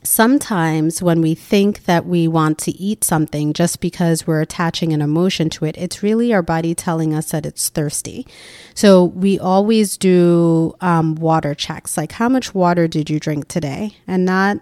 sometimes 0.04 1.02
when 1.02 1.20
we 1.20 1.34
think 1.34 1.84
that 1.84 2.06
we 2.06 2.26
want 2.26 2.58
to 2.58 2.72
eat 2.72 3.04
something 3.04 3.52
just 3.52 3.80
because 3.80 4.26
we're 4.26 4.40
attaching 4.40 4.92
an 4.92 5.00
emotion 5.00 5.48
to 5.50 5.64
it, 5.64 5.76
it's 5.76 6.02
really 6.02 6.32
our 6.32 6.42
body 6.42 6.74
telling 6.74 7.14
us 7.14 7.30
that 7.30 7.46
it's 7.46 7.68
thirsty. 7.68 8.26
So 8.74 9.04
we 9.04 9.38
always 9.38 9.96
do 9.96 10.74
um, 10.80 11.14
water 11.14 11.54
checks 11.54 11.96
like, 11.96 12.12
how 12.12 12.28
much 12.28 12.54
water 12.54 12.88
did 12.88 13.10
you 13.10 13.20
drink 13.20 13.48
today? 13.48 13.96
And 14.06 14.24
not 14.24 14.58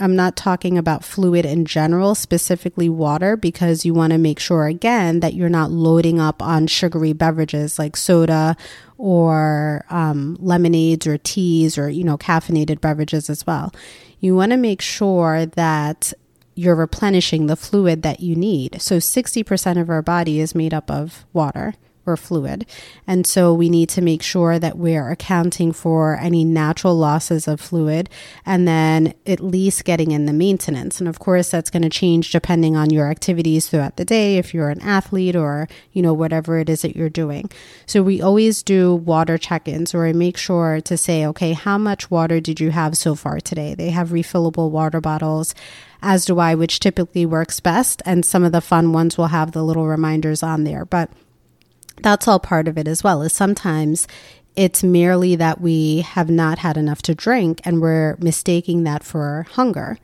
I'm 0.00 0.16
not 0.16 0.36
talking 0.36 0.78
about 0.78 1.04
fluid 1.04 1.44
in 1.44 1.64
general, 1.64 2.14
specifically 2.14 2.88
water, 2.88 3.36
because 3.36 3.84
you 3.84 3.94
want 3.94 4.12
to 4.12 4.18
make 4.18 4.38
sure 4.38 4.66
again 4.66 5.20
that 5.20 5.34
you're 5.34 5.48
not 5.48 5.70
loading 5.70 6.20
up 6.20 6.42
on 6.42 6.66
sugary 6.66 7.12
beverages 7.12 7.78
like 7.78 7.96
soda 7.96 8.56
or 8.96 9.84
um, 9.90 10.36
lemonades 10.40 11.06
or 11.06 11.18
teas 11.18 11.78
or, 11.78 11.88
you 11.88 12.04
know, 12.04 12.18
caffeinated 12.18 12.80
beverages 12.80 13.28
as 13.28 13.46
well. 13.46 13.72
You 14.20 14.34
want 14.34 14.52
to 14.52 14.56
make 14.56 14.80
sure 14.80 15.46
that 15.46 16.12
you're 16.54 16.74
replenishing 16.74 17.46
the 17.46 17.56
fluid 17.56 18.02
that 18.02 18.20
you 18.20 18.34
need. 18.34 18.82
So 18.82 18.96
60% 18.96 19.80
of 19.80 19.88
our 19.88 20.02
body 20.02 20.40
is 20.40 20.54
made 20.54 20.74
up 20.74 20.90
of 20.90 21.24
water 21.32 21.74
or 22.08 22.16
fluid. 22.16 22.66
And 23.06 23.26
so 23.26 23.52
we 23.54 23.68
need 23.68 23.88
to 23.90 24.00
make 24.00 24.22
sure 24.22 24.58
that 24.58 24.78
we're 24.78 25.10
accounting 25.10 25.72
for 25.72 26.16
any 26.16 26.44
natural 26.44 26.96
losses 26.96 27.46
of 27.46 27.60
fluid 27.60 28.08
and 28.46 28.66
then 28.66 29.14
at 29.26 29.40
least 29.40 29.84
getting 29.84 30.10
in 30.10 30.26
the 30.26 30.32
maintenance. 30.32 30.98
And 30.98 31.08
of 31.08 31.18
course, 31.18 31.50
that's 31.50 31.70
going 31.70 31.82
to 31.82 31.90
change 31.90 32.32
depending 32.32 32.76
on 32.76 32.90
your 32.90 33.10
activities 33.10 33.68
throughout 33.68 33.96
the 33.96 34.04
day, 34.04 34.38
if 34.38 34.54
you're 34.54 34.70
an 34.70 34.80
athlete 34.80 35.36
or, 35.36 35.68
you 35.92 36.02
know, 36.02 36.12
whatever 36.12 36.58
it 36.58 36.68
is 36.68 36.82
that 36.82 36.96
you're 36.96 37.08
doing. 37.08 37.50
So 37.86 38.02
we 38.02 38.20
always 38.20 38.62
do 38.62 38.94
water 38.94 39.38
check 39.38 39.68
ins 39.68 39.92
where 39.92 40.06
I 40.06 40.12
make 40.12 40.36
sure 40.36 40.80
to 40.80 40.96
say, 40.96 41.26
okay, 41.26 41.52
how 41.52 41.78
much 41.78 42.10
water 42.10 42.40
did 42.40 42.60
you 42.60 42.70
have 42.70 42.96
so 42.96 43.14
far 43.14 43.40
today? 43.40 43.74
They 43.74 43.90
have 43.90 44.08
refillable 44.08 44.70
water 44.70 45.00
bottles 45.00 45.54
as 46.02 46.24
do 46.24 46.38
I, 46.38 46.54
which 46.54 46.80
typically 46.80 47.26
works 47.26 47.60
best. 47.60 48.02
And 48.04 48.24
some 48.24 48.44
of 48.44 48.52
the 48.52 48.60
fun 48.60 48.92
ones 48.92 49.18
will 49.18 49.28
have 49.28 49.52
the 49.52 49.64
little 49.64 49.86
reminders 49.86 50.42
on 50.42 50.64
there. 50.64 50.84
But 50.84 51.10
that's 52.02 52.28
all 52.28 52.40
part 52.40 52.68
of 52.68 52.78
it 52.78 52.88
as 52.88 53.02
well. 53.02 53.22
Is 53.22 53.32
sometimes 53.32 54.06
it's 54.56 54.82
merely 54.82 55.36
that 55.36 55.60
we 55.60 56.00
have 56.00 56.28
not 56.28 56.58
had 56.58 56.76
enough 56.76 57.00
to 57.02 57.14
drink 57.14 57.60
and 57.64 57.80
we're 57.80 58.16
mistaking 58.18 58.82
that 58.84 59.04
for 59.04 59.46
hunger. 59.52 59.98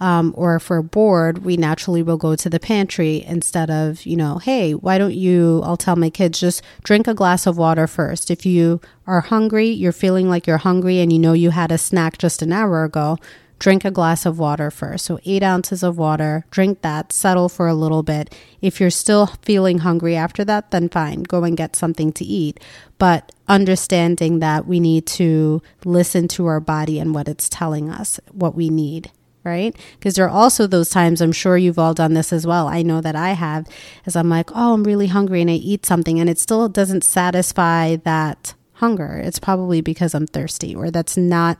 Um, 0.00 0.32
or 0.36 0.54
if 0.54 0.70
we're 0.70 0.82
bored, 0.82 1.44
we 1.44 1.56
naturally 1.56 2.04
will 2.04 2.16
go 2.16 2.36
to 2.36 2.48
the 2.48 2.60
pantry 2.60 3.24
instead 3.26 3.68
of, 3.68 4.06
you 4.06 4.16
know, 4.16 4.38
hey, 4.38 4.72
why 4.72 4.96
don't 4.96 5.14
you? 5.14 5.60
I'll 5.64 5.76
tell 5.76 5.96
my 5.96 6.10
kids 6.10 6.38
just 6.38 6.62
drink 6.84 7.08
a 7.08 7.14
glass 7.14 7.46
of 7.46 7.58
water 7.58 7.88
first. 7.88 8.30
If 8.30 8.46
you 8.46 8.80
are 9.08 9.22
hungry, 9.22 9.68
you're 9.68 9.90
feeling 9.90 10.28
like 10.28 10.46
you're 10.46 10.58
hungry 10.58 11.00
and 11.00 11.12
you 11.12 11.18
know 11.18 11.32
you 11.32 11.50
had 11.50 11.72
a 11.72 11.78
snack 11.78 12.18
just 12.18 12.42
an 12.42 12.52
hour 12.52 12.84
ago, 12.84 13.18
drink 13.58 13.84
a 13.84 13.90
glass 13.90 14.24
of 14.24 14.38
water 14.38 14.70
first. 14.70 15.04
So, 15.04 15.18
eight 15.24 15.42
ounces 15.42 15.82
of 15.82 15.98
water, 15.98 16.44
drink 16.50 16.82
that, 16.82 17.12
settle 17.12 17.48
for 17.48 17.66
a 17.66 17.74
little 17.74 18.02
bit. 18.02 18.34
If 18.60 18.80
you're 18.80 18.90
still 18.90 19.26
feeling 19.42 19.78
hungry 19.78 20.16
after 20.16 20.44
that, 20.44 20.70
then 20.70 20.88
fine, 20.88 21.22
go 21.22 21.44
and 21.44 21.56
get 21.56 21.76
something 21.76 22.12
to 22.12 22.24
eat. 22.24 22.60
But 22.98 23.32
understanding 23.48 24.40
that 24.40 24.66
we 24.66 24.80
need 24.80 25.06
to 25.06 25.62
listen 25.84 26.28
to 26.28 26.46
our 26.46 26.60
body 26.60 26.98
and 26.98 27.14
what 27.14 27.28
it's 27.28 27.48
telling 27.48 27.90
us, 27.90 28.20
what 28.32 28.54
we 28.54 28.68
need. 28.68 29.10
Right? 29.44 29.74
Because 29.98 30.16
there 30.16 30.26
are 30.26 30.28
also 30.28 30.66
those 30.66 30.90
times, 30.90 31.22
I'm 31.22 31.32
sure 31.32 31.56
you've 31.56 31.78
all 31.78 31.94
done 31.94 32.12
this 32.12 32.34
as 32.34 32.46
well. 32.46 32.68
I 32.68 32.82
know 32.82 33.00
that 33.00 33.16
I 33.16 33.30
have, 33.30 33.66
as 34.04 34.14
I'm 34.14 34.28
like, 34.28 34.50
oh, 34.54 34.74
I'm 34.74 34.84
really 34.84 35.06
hungry 35.06 35.40
and 35.40 35.48
I 35.48 35.54
eat 35.54 35.86
something 35.86 36.20
and 36.20 36.28
it 36.28 36.38
still 36.38 36.68
doesn't 36.68 37.02
satisfy 37.02 37.96
that 37.96 38.52
hunger. 38.74 39.22
It's 39.24 39.38
probably 39.38 39.80
because 39.80 40.12
I'm 40.12 40.26
thirsty 40.26 40.74
or 40.74 40.90
that's 40.90 41.16
not 41.16 41.58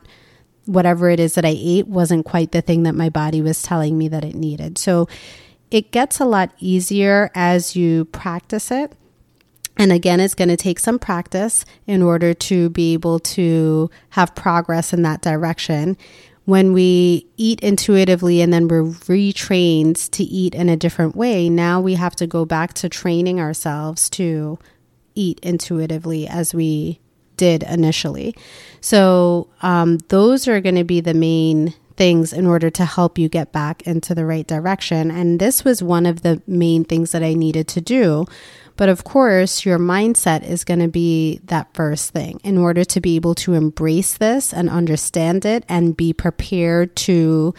whatever 0.69 1.09
it 1.09 1.19
is 1.19 1.33
that 1.33 1.45
I 1.45 1.55
ate 1.57 1.87
wasn't 1.87 2.25
quite 2.25 2.51
the 2.51 2.61
thing 2.61 2.83
that 2.83 2.95
my 2.95 3.09
body 3.09 3.41
was 3.41 3.61
telling 3.63 3.97
me 3.97 4.07
that 4.09 4.23
it 4.23 4.35
needed. 4.35 4.77
So 4.77 5.07
it 5.71 5.91
gets 5.91 6.19
a 6.19 6.25
lot 6.25 6.51
easier 6.59 7.31
as 7.33 7.75
you 7.75 8.05
practice 8.05 8.71
it. 8.71 8.93
And 9.77 9.91
again, 9.91 10.19
it's 10.19 10.35
going 10.35 10.49
to 10.49 10.57
take 10.57 10.77
some 10.79 10.99
practice 10.99 11.65
in 11.87 12.01
order 12.01 12.33
to 12.33 12.69
be 12.69 12.93
able 12.93 13.19
to 13.19 13.89
have 14.09 14.35
progress 14.35 14.93
in 14.93 15.01
that 15.03 15.21
direction. 15.21 15.97
When 16.45 16.73
we 16.73 17.27
eat 17.37 17.61
intuitively 17.61 18.41
and 18.41 18.51
then 18.51 18.67
we're 18.67 18.83
retrained 18.83 20.09
to 20.11 20.23
eat 20.23 20.53
in 20.53 20.67
a 20.67 20.77
different 20.77 21.15
way, 21.15 21.49
now 21.49 21.79
we 21.79 21.93
have 21.95 22.15
to 22.17 22.27
go 22.27 22.43
back 22.43 22.73
to 22.75 22.89
training 22.89 23.39
ourselves 23.39 24.09
to 24.11 24.59
eat 25.15 25.39
intuitively 25.41 26.27
as 26.27 26.53
we 26.53 26.99
did 27.39 27.63
initially. 27.63 28.35
So, 28.81 29.47
um, 29.61 29.97
those 30.09 30.47
are 30.47 30.61
going 30.61 30.75
to 30.75 30.83
be 30.83 31.01
the 31.01 31.13
main 31.13 31.73
things 31.99 32.31
in 32.31 32.45
order 32.45 32.69
to 32.69 32.85
help 32.85 33.17
you 33.17 33.27
get 33.27 33.51
back 33.51 33.81
into 33.81 34.15
the 34.15 34.25
right 34.25 34.47
direction. 34.47 35.11
And 35.11 35.37
this 35.37 35.65
was 35.65 35.83
one 35.83 36.05
of 36.05 36.21
the 36.21 36.41
main 36.47 36.85
things 36.85 37.11
that 37.11 37.23
I 37.23 37.33
needed 37.33 37.67
to 37.69 37.81
do. 37.81 38.25
But 38.77 38.87
of 38.87 39.03
course, 39.03 39.65
your 39.65 39.77
mindset 39.77 40.47
is 40.47 40.63
going 40.63 40.79
to 40.79 40.87
be 40.87 41.41
that 41.43 41.73
first 41.73 42.11
thing 42.11 42.39
in 42.45 42.57
order 42.57 42.85
to 42.85 43.01
be 43.01 43.17
able 43.17 43.35
to 43.35 43.53
embrace 43.53 44.15
this 44.15 44.53
and 44.53 44.69
understand 44.69 45.43
it 45.43 45.65
and 45.67 45.97
be 45.97 46.13
prepared 46.13 46.95
to 47.07 47.53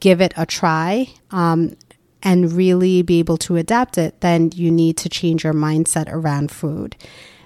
give 0.00 0.20
it 0.20 0.34
a 0.36 0.46
try. 0.46 1.08
Um, 1.30 1.76
and 2.22 2.52
really 2.52 3.00
be 3.00 3.18
able 3.18 3.38
to 3.38 3.56
adapt 3.56 3.96
it, 3.96 4.20
then 4.20 4.50
you 4.54 4.70
need 4.70 4.94
to 4.98 5.08
change 5.08 5.42
your 5.42 5.54
mindset 5.54 6.06
around 6.12 6.50
food 6.50 6.94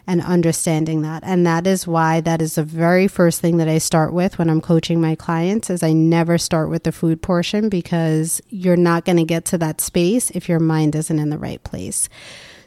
and 0.06 0.20
understanding 0.22 1.02
that. 1.02 1.22
And 1.24 1.46
that 1.46 1.66
is 1.66 1.86
why 1.86 2.20
that 2.22 2.42
is 2.42 2.56
the 2.56 2.62
very 2.62 3.08
first 3.08 3.40
thing 3.40 3.56
that 3.56 3.68
I 3.68 3.78
start 3.78 4.12
with 4.12 4.38
when 4.38 4.50
I'm 4.50 4.60
coaching 4.60 5.00
my 5.00 5.14
clients 5.14 5.70
is 5.70 5.82
I 5.82 5.92
never 5.92 6.38
start 6.38 6.68
with 6.68 6.84
the 6.84 6.92
food 6.92 7.22
portion 7.22 7.68
because 7.68 8.40
you're 8.48 8.76
not 8.76 9.04
going 9.04 9.16
to 9.16 9.24
get 9.24 9.44
to 9.46 9.58
that 9.58 9.80
space 9.80 10.30
if 10.30 10.48
your 10.48 10.60
mind 10.60 10.94
isn't 10.94 11.18
in 11.18 11.30
the 11.30 11.38
right 11.38 11.62
place. 11.64 12.08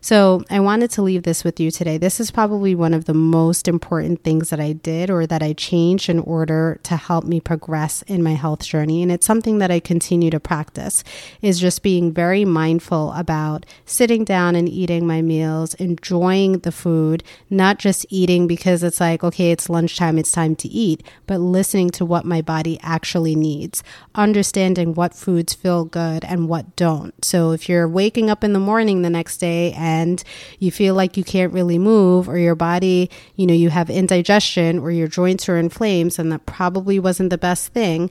So 0.08 0.46
I 0.50 0.62
wanted 0.62 0.90
to 0.92 1.02
leave 1.02 1.24
this 1.24 1.44
with 1.44 1.60
you 1.60 1.70
today. 1.70 1.98
This 1.98 2.22
is 2.22 2.32
probably 2.32 2.74
one 2.74 2.94
of 2.94 3.04
the 3.04 3.14
most 3.14 3.68
important 3.68 4.24
things 4.24 4.52
that 4.52 4.60
I 4.62 4.72
did 4.72 5.10
or 5.10 5.28
that 5.28 5.44
I 5.44 5.52
changed 5.52 6.08
in 6.08 6.20
order 6.20 6.80
to 6.84 6.96
help 6.96 7.26
me 7.26 7.42
progress 7.42 8.04
in 8.04 8.24
my 8.24 8.32
health 8.36 8.64
journey. 8.64 9.04
And 9.04 9.12
it's 9.12 9.26
something 9.26 9.58
that 9.58 9.70
I 9.70 9.82
continue 9.82 10.30
to 10.30 10.40
practice 10.40 11.04
is 11.42 11.60
just 11.60 11.84
being 11.84 12.14
very 12.14 12.46
mindful 12.46 13.12
about 13.18 13.66
sitting 13.84 14.24
down 14.24 14.56
and 14.56 14.70
eating 14.70 15.06
my 15.06 15.22
meals, 15.22 15.74
enjoying 15.74 16.60
the 16.60 16.72
food, 16.72 17.22
not 17.50 17.78
just 17.78 18.06
eating 18.08 18.48
because 18.48 18.84
it's 18.84 19.02
like, 19.02 19.26
okay, 19.26 19.52
it's 19.52 19.70
lunchtime, 19.70 20.18
it's 20.18 20.32
time 20.32 20.56
to 20.56 20.70
eat, 20.70 21.04
but 21.26 21.42
listening 21.42 21.90
to 21.90 22.06
what 22.06 22.24
my 22.24 22.42
body 22.42 22.80
actually 22.82 23.36
needs, 23.36 23.84
understanding 24.16 24.94
what 24.94 25.14
foods 25.14 25.54
feel 25.54 25.84
good 25.84 26.24
and 26.24 26.48
what 26.48 26.78
don't. 26.78 27.14
So 27.26 27.52
if 27.52 27.68
you're 27.68 27.90
waking 27.90 28.30
up 28.30 28.42
in 28.42 28.54
the 28.54 28.58
morning 28.58 29.02
the 29.02 29.10
next 29.10 29.40
day 29.40 29.74
and 29.74 29.97
and 30.04 30.24
you 30.60 30.72
feel 30.72 30.96
like 30.96 31.18
you 31.18 31.24
can't 31.24 31.54
really 31.54 31.78
move 31.78 32.30
or 32.30 32.38
your 32.38 32.56
body, 32.56 33.10
you 33.36 33.46
know, 33.48 33.54
you 33.54 33.70
have 33.70 33.90
indigestion 33.90 34.80
or 34.80 34.92
your 34.92 35.08
joints 35.08 35.50
are 35.50 35.58
in 35.58 35.70
flames 35.70 36.20
and 36.20 36.32
that 36.32 36.46
probably 36.46 37.00
wasn't 37.00 37.30
the 37.30 37.38
best 37.38 37.74
thing, 37.74 38.10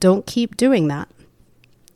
don't 0.00 0.26
keep 0.26 0.56
doing 0.56 0.88
that. 0.88 1.08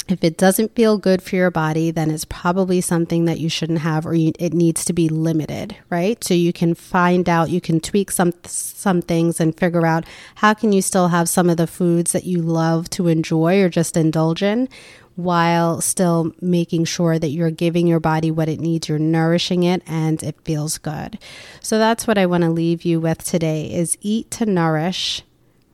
If 0.08 0.24
it 0.24 0.36
doesn't 0.36 0.74
feel 0.74 0.98
good 0.98 1.22
for 1.22 1.36
your 1.36 1.50
body, 1.50 1.90
then 1.92 2.10
it's 2.10 2.24
probably 2.24 2.80
something 2.80 3.24
that 3.26 3.38
you 3.38 3.48
shouldn't 3.48 3.78
have 3.78 4.04
or 4.04 4.14
you, 4.14 4.32
it 4.38 4.52
needs 4.52 4.84
to 4.86 4.92
be 4.92 5.08
limited, 5.08 5.76
right? 5.90 6.22
So 6.24 6.34
you 6.34 6.52
can 6.52 6.74
find 6.74 7.28
out, 7.28 7.50
you 7.50 7.60
can 7.60 7.80
tweak 7.80 8.10
some 8.10 8.32
some 8.44 9.00
things 9.00 9.38
and 9.38 9.56
figure 9.56 9.86
out 9.86 10.04
how 10.34 10.54
can 10.54 10.72
you 10.72 10.82
still 10.82 11.08
have 11.08 11.28
some 11.28 11.48
of 11.48 11.56
the 11.56 11.68
foods 11.68 12.12
that 12.12 12.24
you 12.24 12.42
love 12.42 12.90
to 12.90 13.06
enjoy 13.06 13.62
or 13.62 13.68
just 13.68 13.96
indulge 13.96 14.42
in 14.42 14.68
while 15.16 15.80
still 15.80 16.32
making 16.40 16.84
sure 16.84 17.18
that 17.18 17.30
you're 17.30 17.50
giving 17.50 17.86
your 17.86 18.00
body 18.00 18.30
what 18.30 18.48
it 18.48 18.60
needs, 18.60 18.88
you're 18.88 18.98
nourishing 18.98 19.62
it 19.62 19.82
and 19.86 20.22
it 20.22 20.36
feels 20.44 20.78
good. 20.78 21.18
So 21.60 21.78
that's 21.78 22.06
what 22.06 22.18
I 22.18 22.26
want 22.26 22.44
to 22.44 22.50
leave 22.50 22.84
you 22.84 23.00
with 23.00 23.24
today 23.24 23.72
is 23.72 23.98
eat 24.00 24.30
to 24.32 24.46
nourish, 24.46 25.22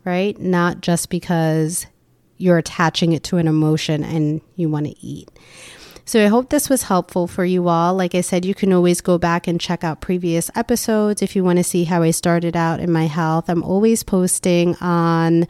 right? 0.05 0.39
Not 0.39 0.81
just 0.81 1.09
because 1.09 1.87
you're 2.37 2.59
attaching 2.59 3.13
it 3.13 3.25
to 3.25 3.37
an 3.37 3.49
emotion 3.49 4.05
and 4.05 4.41
you 4.57 4.69
want 4.69 4.87
to 4.87 5.07
eat. 5.07 5.29
So 6.05 6.25
I 6.25 6.29
hope 6.29 6.49
this 6.49 6.71
was 6.71 6.85
helpful 6.85 7.27
for 7.27 7.45
you 7.45 7.69
all. 7.69 7.95
Like 7.95 8.15
I 8.15 8.23
said, 8.23 8.47
you 8.47 8.55
can 8.55 8.73
always 8.73 9.03
go 9.03 9.19
back 9.19 9.47
and 9.47 9.61
check 9.61 9.85
out 9.85 10.01
previous 10.01 10.51
episodes 10.55 11.21
if 11.21 11.37
you 11.37 11.45
want 11.45 11.59
to 11.59 11.65
see 11.65 11.85
how 11.85 12.03
I 12.03 12.13
started 12.13 12.57
out 12.57 12.81
in 12.81 12.91
my 12.91 13.07
health. 13.07 13.51
I'm 13.51 13.63
always 13.63 14.03
posting 14.05 14.75
on 14.77 15.47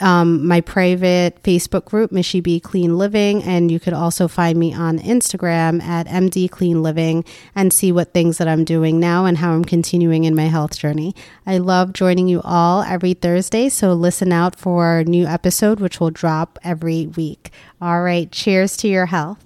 um, 0.00 0.46
my 0.46 0.60
private 0.60 1.42
Facebook 1.42 1.86
group, 1.86 2.10
Michy 2.10 2.42
Bee 2.42 2.60
Clean 2.60 2.98
Living, 2.98 3.42
and 3.42 3.70
you 3.70 3.80
could 3.80 3.94
also 3.94 4.28
find 4.28 4.58
me 4.58 4.74
on 4.74 4.98
Instagram 4.98 5.82
at 5.82 6.06
MD 6.06 6.50
Clean 6.50 6.82
Living 6.82 7.24
and 7.54 7.72
see 7.72 7.92
what 7.92 8.12
things 8.12 8.38
that 8.38 8.48
I'm 8.48 8.64
doing 8.64 9.00
now 9.00 9.24
and 9.24 9.38
how 9.38 9.52
I'm 9.52 9.64
continuing 9.64 10.24
in 10.24 10.34
my 10.34 10.46
health 10.46 10.78
journey. 10.78 11.14
I 11.46 11.58
love 11.58 11.92
joining 11.92 12.28
you 12.28 12.42
all 12.42 12.82
every 12.82 13.14
Thursday, 13.14 13.68
so 13.68 13.94
listen 13.94 14.32
out 14.32 14.56
for 14.56 14.98
a 14.98 15.04
new 15.04 15.26
episode, 15.26 15.80
which 15.80 16.00
will 16.00 16.10
drop 16.10 16.58
every 16.62 17.06
week. 17.06 17.50
All 17.80 18.02
right, 18.02 18.30
cheers 18.30 18.76
to 18.78 18.88
your 18.88 19.06
health. 19.06 19.45